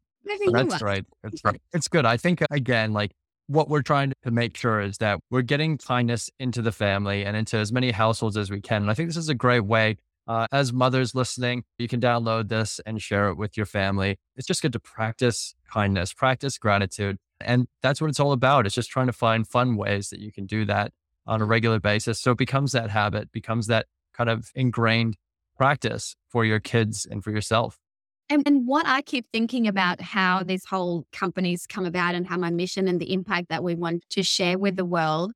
That's 0.52 0.82
right. 0.82 1.04
That's 1.22 1.44
right. 1.44 1.60
It's 1.72 1.88
good. 1.88 2.06
I 2.06 2.16
think, 2.16 2.42
again, 2.50 2.92
like 2.92 3.12
what 3.46 3.68
we're 3.68 3.82
trying 3.82 4.12
to 4.22 4.30
make 4.30 4.56
sure 4.56 4.80
is 4.80 4.98
that 4.98 5.18
we're 5.30 5.42
getting 5.42 5.76
kindness 5.76 6.30
into 6.38 6.62
the 6.62 6.70
family 6.70 7.24
and 7.24 7.36
into 7.36 7.56
as 7.56 7.72
many 7.72 7.90
households 7.90 8.36
as 8.36 8.50
we 8.50 8.60
can. 8.60 8.82
And 8.82 8.90
I 8.90 8.94
think 8.94 9.08
this 9.08 9.16
is 9.16 9.28
a 9.28 9.34
great 9.34 9.64
way. 9.64 9.96
Uh, 10.30 10.46
as 10.52 10.72
mothers 10.72 11.12
listening, 11.12 11.64
you 11.76 11.88
can 11.88 12.00
download 12.00 12.48
this 12.48 12.80
and 12.86 13.02
share 13.02 13.30
it 13.30 13.34
with 13.34 13.56
your 13.56 13.66
family. 13.66 14.16
It's 14.36 14.46
just 14.46 14.62
good 14.62 14.72
to 14.74 14.78
practice 14.78 15.56
kindness, 15.68 16.12
practice 16.12 16.56
gratitude. 16.56 17.18
And 17.40 17.66
that's 17.82 18.00
what 18.00 18.10
it's 18.10 18.20
all 18.20 18.30
about. 18.30 18.64
It's 18.64 18.76
just 18.76 18.90
trying 18.90 19.08
to 19.08 19.12
find 19.12 19.44
fun 19.44 19.76
ways 19.76 20.10
that 20.10 20.20
you 20.20 20.30
can 20.30 20.46
do 20.46 20.64
that 20.66 20.92
on 21.26 21.42
a 21.42 21.44
regular 21.44 21.80
basis. 21.80 22.20
So 22.20 22.30
it 22.30 22.38
becomes 22.38 22.70
that 22.70 22.90
habit, 22.90 23.32
becomes 23.32 23.66
that 23.66 23.86
kind 24.14 24.30
of 24.30 24.52
ingrained 24.54 25.16
practice 25.56 26.14
for 26.28 26.44
your 26.44 26.60
kids 26.60 27.08
and 27.10 27.24
for 27.24 27.32
yourself. 27.32 27.80
And, 28.28 28.44
and 28.46 28.68
what 28.68 28.86
I 28.86 29.02
keep 29.02 29.26
thinking 29.32 29.66
about 29.66 30.00
how 30.00 30.44
these 30.44 30.64
whole 30.64 31.08
companies 31.12 31.66
come 31.66 31.86
about 31.86 32.14
and 32.14 32.24
how 32.24 32.36
my 32.36 32.50
mission 32.50 32.86
and 32.86 33.00
the 33.00 33.12
impact 33.12 33.48
that 33.48 33.64
we 33.64 33.74
want 33.74 34.04
to 34.10 34.22
share 34.22 34.58
with 34.58 34.76
the 34.76 34.84
world. 34.84 35.32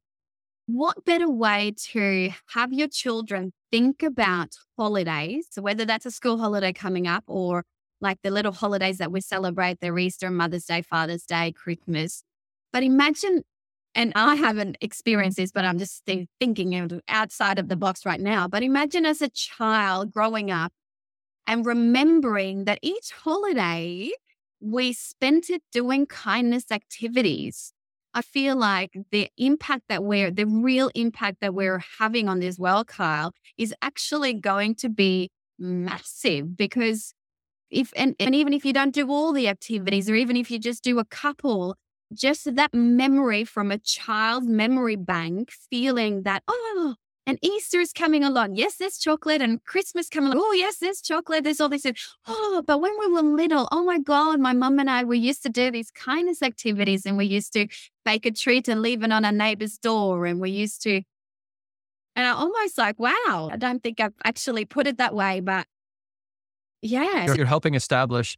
What 0.67 1.05
better 1.05 1.29
way 1.31 1.75
to 1.93 2.31
have 2.55 2.73
your 2.73 2.89
children 2.89 3.53
think 3.71 4.03
about 4.03 4.57
holidays? 4.79 5.47
So 5.51 5.61
whether 5.61 5.85
that's 5.85 6.07
a 6.07 6.11
school 6.11 6.39
holiday 6.39 6.73
coming 6.73 7.07
up 7.07 7.25
or 7.27 7.65
like 8.01 8.19
the 8.23 8.31
little 8.31 8.53
holidays 8.53 8.99
that 8.99 9.13
we 9.13 9.21
celebrate, 9.21 9.81
their 9.81 9.99
Easter, 9.99 10.31
Mother's 10.31 10.65
Day, 10.65 10.81
Father's 10.81 11.25
Day, 11.25 11.53
Christmas. 11.53 12.23
But 12.73 12.83
imagine, 12.83 13.43
and 13.95 14.13
I 14.15 14.37
haven't 14.37 14.79
experienced 14.81 15.37
this, 15.37 15.53
but 15.53 15.67
I'm 15.67 15.79
just 15.79 16.03
thinking 16.41 17.01
outside 17.09 17.59
of 17.59 17.69
the 17.69 17.77
box 17.77 18.07
right 18.07 18.21
now. 18.21 18.49
But 18.49 18.63
imagine 18.63 19.05
as 19.05 19.21
a 19.21 19.29
child 19.29 20.13
growing 20.13 20.51
up 20.51 20.73
and 21.47 21.67
remembering 21.67 22.65
that 22.65 22.79
each 22.81 23.13
holiday 23.13 24.11
we 24.61 24.95
spent 24.95 25.51
it 25.51 25.63
doing 25.73 26.07
kindness 26.07 26.71
activities. 26.71 27.75
I 28.15 28.23
feel 28.23 28.57
like 28.57 28.97
the 29.11 29.29
impact 29.37 29.85
that 29.89 30.05
we're, 30.05 30.31
the 30.31 30.47
real 30.47 30.91
impact 30.95 31.39
that 31.41 31.53
we're 31.53 31.83
having 31.99 32.29
on 32.29 32.39
this 32.39 32.59
world, 32.59 32.87
Kyle, 32.87 33.33
is 33.59 33.75
actually 33.83 34.35
going 34.35 34.77
to 34.77 34.89
be 34.89 35.31
massive 35.59 36.57
because 36.57 37.13
if, 37.71 37.93
and, 37.97 38.15
and 38.21 38.35
even 38.35 38.53
if 38.53 38.65
you 38.65 38.73
don't 38.73 38.95
do 38.95 39.11
all 39.11 39.33
the 39.33 39.49
activities 39.49 40.09
or 40.09 40.15
even 40.15 40.37
if 40.37 40.51
you 40.51 40.61
just 40.61 40.85
do 40.85 41.01
a 41.01 41.05
couple, 41.05 41.77
just 42.13 42.55
that 42.55 42.73
memory 42.73 43.45
from 43.45 43.73
a 43.73 43.79
child's 43.79 44.47
memory 44.47 44.97
bank, 44.97 45.51
feeling 45.51 46.23
that, 46.23 46.45
oh, 46.47 46.95
and 47.27 47.39
Easter 47.41 47.81
is 47.81 47.93
coming 47.93 48.23
along. 48.23 48.57
Yes, 48.57 48.77
there's 48.77 48.99
chocolate 48.99 49.41
and 49.41 49.65
Christmas 49.65 50.09
coming 50.09 50.33
along. 50.33 50.45
Oh, 50.47 50.53
yes, 50.53 50.77
there's 50.79 51.01
chocolate. 51.01 51.45
There's 51.45 51.61
all 51.61 51.71
this. 51.71 51.87
Oh, 52.27 52.63
but 52.67 52.81
when 52.81 52.93
we 52.99 53.07
were 53.07 53.23
little, 53.23 53.67
oh 53.73 53.85
my 53.85 53.99
God, 53.99 54.41
my 54.41 54.53
mum 54.53 54.79
and 54.79 54.91
I, 54.91 55.05
we 55.05 55.19
used 55.19 55.43
to 55.45 55.49
do 55.49 55.71
these 55.71 55.91
kindness 55.91 56.43
activities 56.43 57.07
and 57.07 57.17
we 57.17 57.25
used 57.25 57.55
to 57.55 57.67
bake 58.05 58.27
a 58.27 58.31
treat 58.31 58.69
and 58.69 58.83
leave 58.83 59.03
it 59.03 59.11
on 59.11 59.25
our 59.25 59.33
neighbor's 59.33 59.79
door. 59.79 60.27
And 60.27 60.39
we 60.39 60.51
used 60.51 60.83
to, 60.83 61.01
and 62.17 62.27
I 62.27 62.31
almost 62.31 62.77
like, 62.77 62.99
wow, 62.99 63.49
I 63.51 63.57
don't 63.57 63.83
think 63.83 64.01
I've 64.01 64.13
actually 64.25 64.67
put 64.67 64.87
it 64.87 64.99
that 64.99 65.15
way, 65.15 65.41
but 65.41 65.67
yeah. 66.83 67.33
You're 67.35 67.47
helping 67.47 67.75
establish 67.75 68.37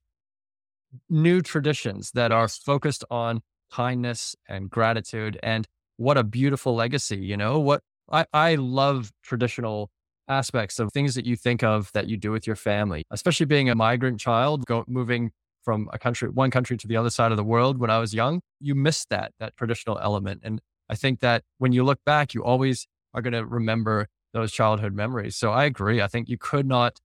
new 1.11 1.43
traditions 1.43 2.13
that 2.13 2.31
are 2.31 2.47
focused 2.47 3.05
on 3.11 3.43
kindness 3.73 4.37
and 4.49 4.71
gratitude. 4.71 5.41
And 5.43 5.67
what 5.97 6.17
a 6.17 6.23
beautiful 6.23 6.77
legacy, 6.77 7.17
you 7.17 7.37
know, 7.37 7.59
what 7.59 7.83
I, 8.11 8.27
I 8.33 8.55
love 8.57 9.13
traditional 9.23 9.91
aspects 10.29 10.79
of 10.79 10.93
things 10.93 11.15
that 11.15 11.25
you 11.25 11.37
think 11.37 11.63
of 11.63 11.91
that 11.93 12.09
you 12.09 12.17
do 12.17 12.33
with 12.33 12.47
your 12.47 12.57
family, 12.57 13.05
especially 13.11 13.47
being 13.47 13.71
a 13.71 13.75
migrant 13.75 14.21
child, 14.21 14.67
go, 14.67 14.85
moving 14.89 15.31
from 15.65 15.89
a 15.93 15.99
country, 15.99 16.29
one 16.29 16.51
country 16.51 16.77
to 16.77 16.87
the 16.87 16.97
other 16.97 17.11
side 17.11 17.33
of 17.33 17.37
the 17.37 17.45
world 17.45 17.79
when 17.79 17.91
I 17.91 17.99
was 17.99 18.15
young, 18.15 18.41
you 18.61 18.75
miss 18.75 19.05
that, 19.07 19.33
that 19.41 19.57
traditional 19.57 19.99
element. 19.99 20.41
And 20.45 20.61
I 20.89 20.95
think 20.95 21.21
that 21.21 21.43
when 21.59 21.73
you 21.73 21.83
look 21.85 21.99
back, 22.07 22.35
you 22.35 22.45
always 22.45 22.87
are 23.15 23.21
going 23.23 23.33
to 23.33 23.45
remember 23.45 24.07
those 24.33 24.53
childhood 24.53 24.95
memories. 24.95 25.37
So 25.37 25.51
I 25.51 25.65
agree. 25.65 26.01
I 26.01 26.07
think 26.07 26.29
you 26.29 26.39
could 26.39 26.67
not 26.67 26.99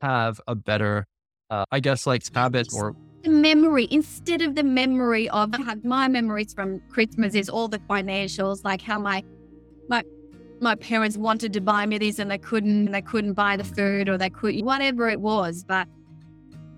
have 0.00 0.40
a 0.46 0.54
better, 0.54 1.06
uh, 1.50 1.64
I 1.70 1.80
guess, 1.80 2.06
like 2.06 2.22
habit 2.34 2.68
or 2.72 2.94
memory 3.26 3.88
instead 3.90 4.40
of 4.40 4.54
the 4.54 4.62
memory 4.62 5.28
of 5.28 5.54
my 5.84 6.08
memories 6.08 6.54
from 6.54 6.80
Christmas 6.90 7.34
is 7.34 7.48
all 7.48 7.68
the 7.68 7.80
financials, 7.90 8.60
like 8.64 8.82
how 8.82 8.98
my 8.98 9.22
my 9.88 10.02
my 10.60 10.74
parents 10.74 11.16
wanted 11.16 11.52
to 11.52 11.60
buy 11.60 11.86
me 11.86 11.98
these 11.98 12.18
and 12.18 12.30
they 12.30 12.38
couldn't, 12.38 12.86
and 12.86 12.94
they 12.94 13.02
couldn't 13.02 13.34
buy 13.34 13.56
the 13.56 13.64
food 13.64 14.08
or 14.08 14.16
they 14.16 14.30
could, 14.30 14.64
whatever 14.64 15.08
it 15.08 15.20
was. 15.20 15.64
But 15.64 15.88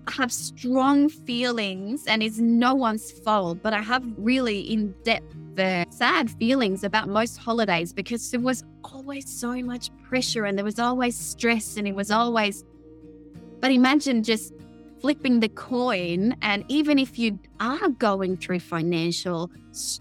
I 0.07 0.11
have 0.13 0.31
strong 0.31 1.09
feelings 1.09 2.05
and 2.07 2.23
it's 2.23 2.39
no 2.39 2.73
one's 2.73 3.11
fault, 3.11 3.59
but 3.61 3.73
I 3.73 3.81
have 3.81 4.03
really 4.17 4.61
in 4.61 4.93
depth 5.03 5.35
the 5.55 5.85
uh, 5.87 5.91
sad 5.91 6.31
feelings 6.31 6.83
about 6.83 7.09
most 7.09 7.37
holidays 7.37 7.91
because 7.91 8.31
there 8.31 8.39
was 8.39 8.63
always 8.85 9.29
so 9.29 9.61
much 9.61 9.89
pressure 10.03 10.45
and 10.45 10.57
there 10.57 10.65
was 10.65 10.79
always 10.79 11.17
stress 11.17 11.75
and 11.75 11.87
it 11.87 11.93
was 11.93 12.11
always, 12.11 12.63
but 13.59 13.69
imagine 13.71 14.23
just 14.23 14.53
flipping 15.01 15.41
the 15.41 15.49
coin. 15.49 16.35
And 16.41 16.63
even 16.69 16.97
if 16.97 17.19
you 17.19 17.37
are 17.59 17.89
going 17.89 18.37
through 18.37 18.61
financial 18.61 19.51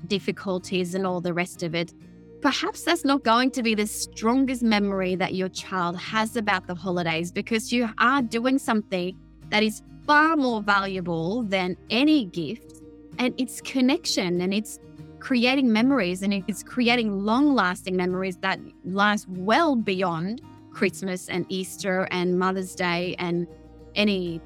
difficulties 0.07 0.95
and 0.95 1.07
all 1.07 1.21
the 1.21 1.35
rest 1.35 1.63
of 1.63 1.75
it, 1.75 1.93
perhaps 2.41 2.83
that's 2.83 3.05
not 3.05 3.25
going 3.25 3.51
to 3.53 3.63
be 3.63 3.75
the 3.75 3.87
strongest 3.87 4.63
memory 4.63 5.15
that 5.17 5.35
your 5.35 5.49
child 5.49 5.97
has 5.99 6.37
about 6.37 6.67
the 6.67 6.75
holidays 6.75 7.33
because 7.33 7.73
you 7.73 7.89
are 7.99 8.23
doing 8.23 8.59
something 8.59 9.17
that 9.51 9.63
is 9.63 9.83
far 10.07 10.37
more 10.37 10.63
valuable 10.63 11.43
than 11.43 11.77
any 11.91 12.27
gift. 12.27 12.83
And 13.19 13.35
it's 13.39 13.61
connection 13.61 14.41
and 14.41 14.55
it's 14.55 14.79
creating 15.19 15.73
memories 15.73 16.23
and 16.23 16.33
it's 16.33 16.63
creating 16.63 17.25
long 17.25 17.55
lasting 17.55 17.97
memories 17.97 18.37
that 18.39 18.61
last 18.85 19.29
well 19.29 19.75
beyond 19.75 20.41
Christmas 20.71 21.29
and 21.29 21.45
Easter 21.49 22.07
and 22.11 22.39
Mother's 22.39 22.75
Day 22.75 23.17
and 23.19 23.49
any 23.97 24.41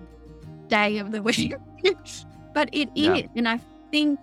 day 0.68 0.98
of 0.98 1.12
the 1.12 1.22
week. 1.28 1.54
but 2.54 2.70
it 2.72 2.88
yeah. 2.94 3.14
is, 3.16 3.24
And 3.36 3.46
I 3.46 3.60
think, 3.90 4.18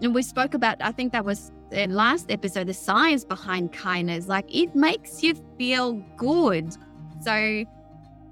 and 0.00 0.14
we 0.14 0.22
spoke 0.22 0.54
about, 0.54 0.78
I 0.80 0.92
think 0.92 1.12
that 1.12 1.24
was 1.24 1.52
the 1.70 1.86
last 1.86 2.30
episode, 2.30 2.66
the 2.66 2.74
science 2.74 3.24
behind 3.24 3.72
kindness, 3.72 4.28
like 4.28 4.46
it 4.54 4.74
makes 4.74 5.22
you 5.22 5.34
feel 5.56 5.94
good. 6.16 6.76
So 7.20 7.64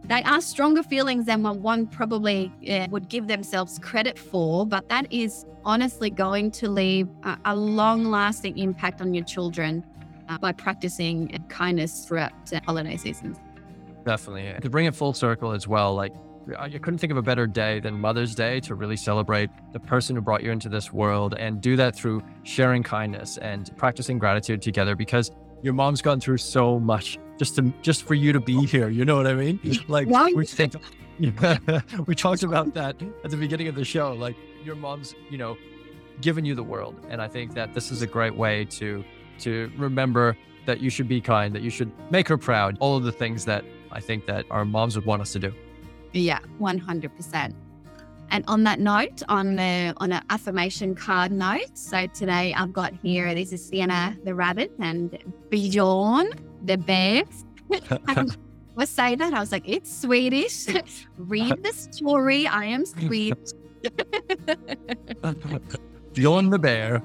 they 0.05 0.23
are 0.23 0.41
stronger 0.41 0.83
feelings 0.83 1.27
than 1.27 1.43
what 1.43 1.57
one 1.57 1.87
probably 1.87 2.53
would 2.91 3.09
give 3.09 3.27
themselves 3.27 3.79
credit 3.79 4.19
for, 4.19 4.67
but 4.67 4.89
that 4.89 5.13
is 5.13 5.45
honestly 5.65 6.11
going 6.11 6.51
to 6.53 6.69
leave 6.69 7.09
a, 7.25 7.37
a 7.47 7.57
long 7.57 8.05
lasting 8.05 8.57
impact 8.57 9.01
on 9.01 9.13
your 9.13 9.25
children 9.25 9.85
uh, 10.29 10.39
by 10.39 10.53
practicing 10.53 11.29
kindness 11.49 12.05
throughout 12.07 12.33
the 12.47 12.61
holiday 12.61 12.97
seasons. 12.97 13.39
Definitely. 14.05 14.61
To 14.61 14.71
bring 14.71 14.87
it 14.87 14.95
full 14.95 15.13
circle 15.13 15.51
as 15.51 15.67
well, 15.67 15.95
like 15.95 16.13
I 16.59 16.69
couldn't 16.71 16.99
think 16.99 17.11
of 17.11 17.17
a 17.17 17.23
better 17.23 17.47
day 17.47 17.81
than 17.81 18.01
Mother's 18.01 18.35
Day 18.35 18.61
to 18.61 18.75
really 18.75 18.97
celebrate 18.97 19.51
the 19.73 19.81
person 19.81 20.15
who 20.17 20.23
brought 20.23 20.43
you 20.43 20.51
into 20.51 20.69
this 20.69 20.93
world 20.93 21.35
and 21.35 21.61
do 21.61 21.77
that 21.77 21.97
through 21.97 22.23
sharing 22.45 22.83
kindness 22.83 23.39
and 23.39 23.75
practicing 23.77 24.19
gratitude 24.19 24.63
together 24.63 24.95
because 24.95 25.31
your 25.63 25.73
mom's 25.73 26.03
gone 26.03 26.21
through 26.21 26.39
so 26.39 26.79
much 26.79 27.19
just 27.39 27.57
to 27.57 27.73
just 27.83 28.05
for 28.05 28.15
you 28.15 28.33
to 28.33 28.41
be 28.41 28.65
here. 28.67 28.89
You 28.89 29.05
know 29.05 29.17
what 29.17 29.27
I 29.27 29.35
mean? 29.35 29.61
Like 29.89 30.09
we 30.09 30.47
think 30.47 30.75
we 32.07 32.15
talked 32.15 32.43
about 32.43 32.75
that 32.75 32.97
at 33.25 33.31
the 33.31 33.37
beginning 33.37 33.69
of 33.69 33.75
the 33.75 33.85
show. 33.85 34.13
Like 34.13 34.37
your 34.65 34.77
mom's, 34.77 35.15
you 35.31 35.39
know, 35.39 35.57
given 36.21 36.45
you 36.45 36.55
the 36.55 36.63
world. 36.63 37.01
And 37.09 37.21
I 37.21 37.29
think 37.29 37.55
that 37.55 37.75
this 37.75 37.91
is 37.91 38.03
a 38.03 38.07
great 38.07 38.37
way 38.37 38.65
to 38.67 39.05
to 39.41 39.71
remember 39.77 40.37
that 40.67 40.81
you 40.81 40.91
should 40.91 41.09
be 41.09 41.21
kind, 41.21 41.55
that 41.55 41.63
you 41.63 41.71
should 41.71 41.91
make 42.11 42.29
her 42.29 42.37
proud, 42.37 42.77
all 42.81 42.97
of 42.97 43.05
the 43.05 43.13
things 43.13 43.45
that 43.45 43.65
I 43.93 44.01
think 44.01 44.27
that 44.27 44.45
our 44.51 44.65
moms 44.65 44.97
would 44.97 45.07
want 45.07 45.23
us 45.23 45.33
to 45.33 45.39
do. 45.39 45.53
Yeah, 46.17 46.39
100%. 46.61 47.55
And 48.31 48.45
on 48.49 48.65
that 48.65 48.81
note, 48.81 49.23
on 49.29 49.57
the 49.57 49.95
on 49.99 50.13
an 50.13 50.23
affirmation 50.31 50.95
card 50.95 51.31
note, 51.31 51.79
so 51.79 52.07
today 52.09 52.55
I've 52.55 52.73
got 52.73 52.93
here 52.95 53.35
this 53.35 53.53
is 53.53 53.65
Sienna 53.65 54.17
the 54.25 54.35
rabbit 54.35 54.73
and 54.81 55.17
Bjorn 55.49 56.31
the 56.65 56.77
bear. 56.77 57.23
I 58.09 58.27
was 58.75 58.89
saying 58.89 59.19
that 59.19 59.33
I 59.33 59.41
was 59.41 59.53
like, 59.53 59.69
it's 59.69 60.01
Swedish. 60.01 60.67
Read 61.19 61.63
the 61.63 61.73
story. 61.73 62.49
I 62.49 62.65
am 62.65 62.85
Swedish. 62.85 63.53
Bjorn 66.15 66.51
the 66.51 66.59
bear. 66.59 67.01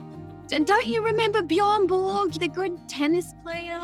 And 0.52 0.66
don't 0.66 0.88
you 0.88 1.04
remember 1.04 1.44
Bjorn 1.44 1.86
Borg, 1.86 2.34
the 2.34 2.48
good 2.48 2.80
tennis 2.90 3.32
player? 3.44 3.80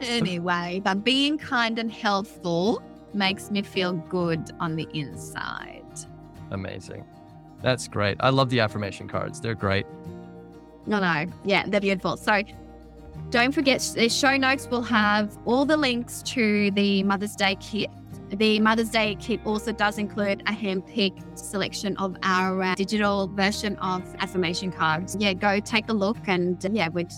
anyway, 0.00 0.80
but 0.84 1.04
being 1.04 1.38
kind 1.38 1.78
and 1.78 1.92
helpful 1.92 2.82
makes 3.14 3.50
me 3.50 3.62
feel 3.62 3.92
good 3.94 4.50
on 4.60 4.76
the 4.76 4.88
inside. 4.92 5.84
Amazing. 6.50 7.04
That's 7.62 7.88
great. 7.88 8.16
I 8.20 8.30
love 8.30 8.50
the 8.50 8.60
affirmation 8.60 9.08
cards. 9.08 9.40
They're 9.40 9.54
great. 9.54 9.86
No, 10.86 11.00
no. 11.00 11.26
Yeah, 11.44 11.64
they're 11.66 11.80
beautiful. 11.80 12.16
So 12.16 12.42
don't 13.30 13.52
forget, 13.52 13.80
the 13.94 14.08
show 14.08 14.36
notes 14.36 14.68
will 14.68 14.82
have 14.82 15.36
all 15.44 15.64
the 15.64 15.76
links 15.76 16.22
to 16.22 16.70
the 16.70 17.02
Mother's 17.02 17.36
Day 17.36 17.56
kit. 17.60 17.90
The 18.30 18.60
Mother's 18.60 18.90
Day 18.90 19.16
kit 19.18 19.40
also 19.44 19.72
does 19.72 19.98
include 19.98 20.42
a 20.46 20.52
hand-picked 20.52 21.38
selection 21.38 21.96
of 21.96 22.16
our 22.22 22.62
uh, 22.62 22.74
digital 22.74 23.26
version 23.28 23.76
of 23.78 24.02
affirmation 24.20 24.70
cards. 24.70 25.16
Yeah, 25.18 25.32
go 25.32 25.60
take 25.60 25.88
a 25.88 25.92
look 25.92 26.16
and 26.26 26.64
uh, 26.64 26.68
yeah, 26.72 26.88
we'd 26.88 27.12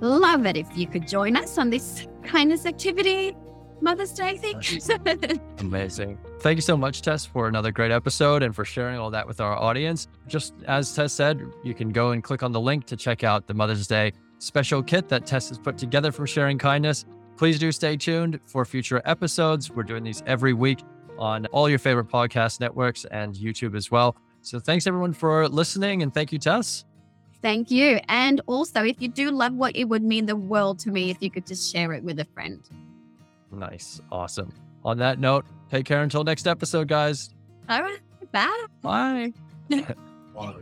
love 0.00 0.46
it 0.46 0.56
if 0.56 0.76
you 0.76 0.86
could 0.86 1.08
join 1.08 1.36
us 1.36 1.58
on 1.58 1.70
this 1.70 2.06
kindness 2.22 2.66
activity. 2.66 3.36
Mother's 3.80 4.12
Day 4.12 4.36
thing. 4.36 4.60
Amazing. 5.58 6.18
Thank 6.40 6.56
you 6.56 6.62
so 6.62 6.76
much, 6.76 7.02
Tess, 7.02 7.24
for 7.24 7.48
another 7.48 7.72
great 7.72 7.90
episode 7.90 8.42
and 8.42 8.54
for 8.54 8.64
sharing 8.64 8.98
all 8.98 9.10
that 9.10 9.26
with 9.26 9.40
our 9.40 9.56
audience. 9.56 10.08
Just 10.26 10.54
as 10.66 10.94
Tess 10.94 11.12
said, 11.12 11.40
you 11.62 11.74
can 11.74 11.90
go 11.90 12.10
and 12.10 12.22
click 12.22 12.42
on 12.42 12.52
the 12.52 12.60
link 12.60 12.86
to 12.86 12.96
check 12.96 13.24
out 13.24 13.46
the 13.46 13.54
Mother's 13.54 13.86
Day 13.86 14.12
special 14.38 14.82
kit 14.82 15.08
that 15.08 15.26
Tess 15.26 15.48
has 15.48 15.58
put 15.58 15.76
together 15.76 16.12
from 16.12 16.26
Sharing 16.26 16.58
Kindness. 16.58 17.04
Please 17.36 17.58
do 17.58 17.70
stay 17.70 17.96
tuned 17.96 18.40
for 18.46 18.64
future 18.64 19.00
episodes. 19.04 19.70
We're 19.70 19.84
doing 19.84 20.02
these 20.02 20.22
every 20.26 20.52
week 20.52 20.80
on 21.18 21.46
all 21.46 21.68
your 21.68 21.78
favorite 21.78 22.08
podcast 22.08 22.60
networks 22.60 23.04
and 23.06 23.34
YouTube 23.34 23.76
as 23.76 23.90
well. 23.90 24.16
So 24.42 24.58
thanks 24.58 24.86
everyone 24.86 25.12
for 25.12 25.48
listening 25.48 26.02
and 26.02 26.12
thank 26.12 26.32
you, 26.32 26.38
Tess. 26.38 26.84
Thank 27.40 27.70
you. 27.70 28.00
And 28.08 28.40
also, 28.46 28.82
if 28.82 29.00
you 29.00 29.08
do 29.08 29.30
love 29.30 29.54
what 29.54 29.76
it 29.76 29.84
would 29.84 30.02
mean 30.02 30.26
the 30.26 30.36
world 30.36 30.78
to 30.80 30.90
me 30.90 31.10
if 31.10 31.18
you 31.20 31.30
could 31.30 31.46
just 31.46 31.72
share 31.72 31.92
it 31.92 32.02
with 32.02 32.18
a 32.18 32.24
friend. 32.24 32.60
Nice. 33.52 34.00
Awesome. 34.12 34.52
On 34.84 34.98
that 34.98 35.18
note, 35.18 35.46
take 35.70 35.84
care 35.86 36.02
until 36.02 36.24
next 36.24 36.46
episode, 36.46 36.88
guys. 36.88 37.30
All 37.68 37.82
right. 37.82 38.00
Bye. 38.32 38.66
Bye. 38.82 39.32
Wow. 40.34 40.54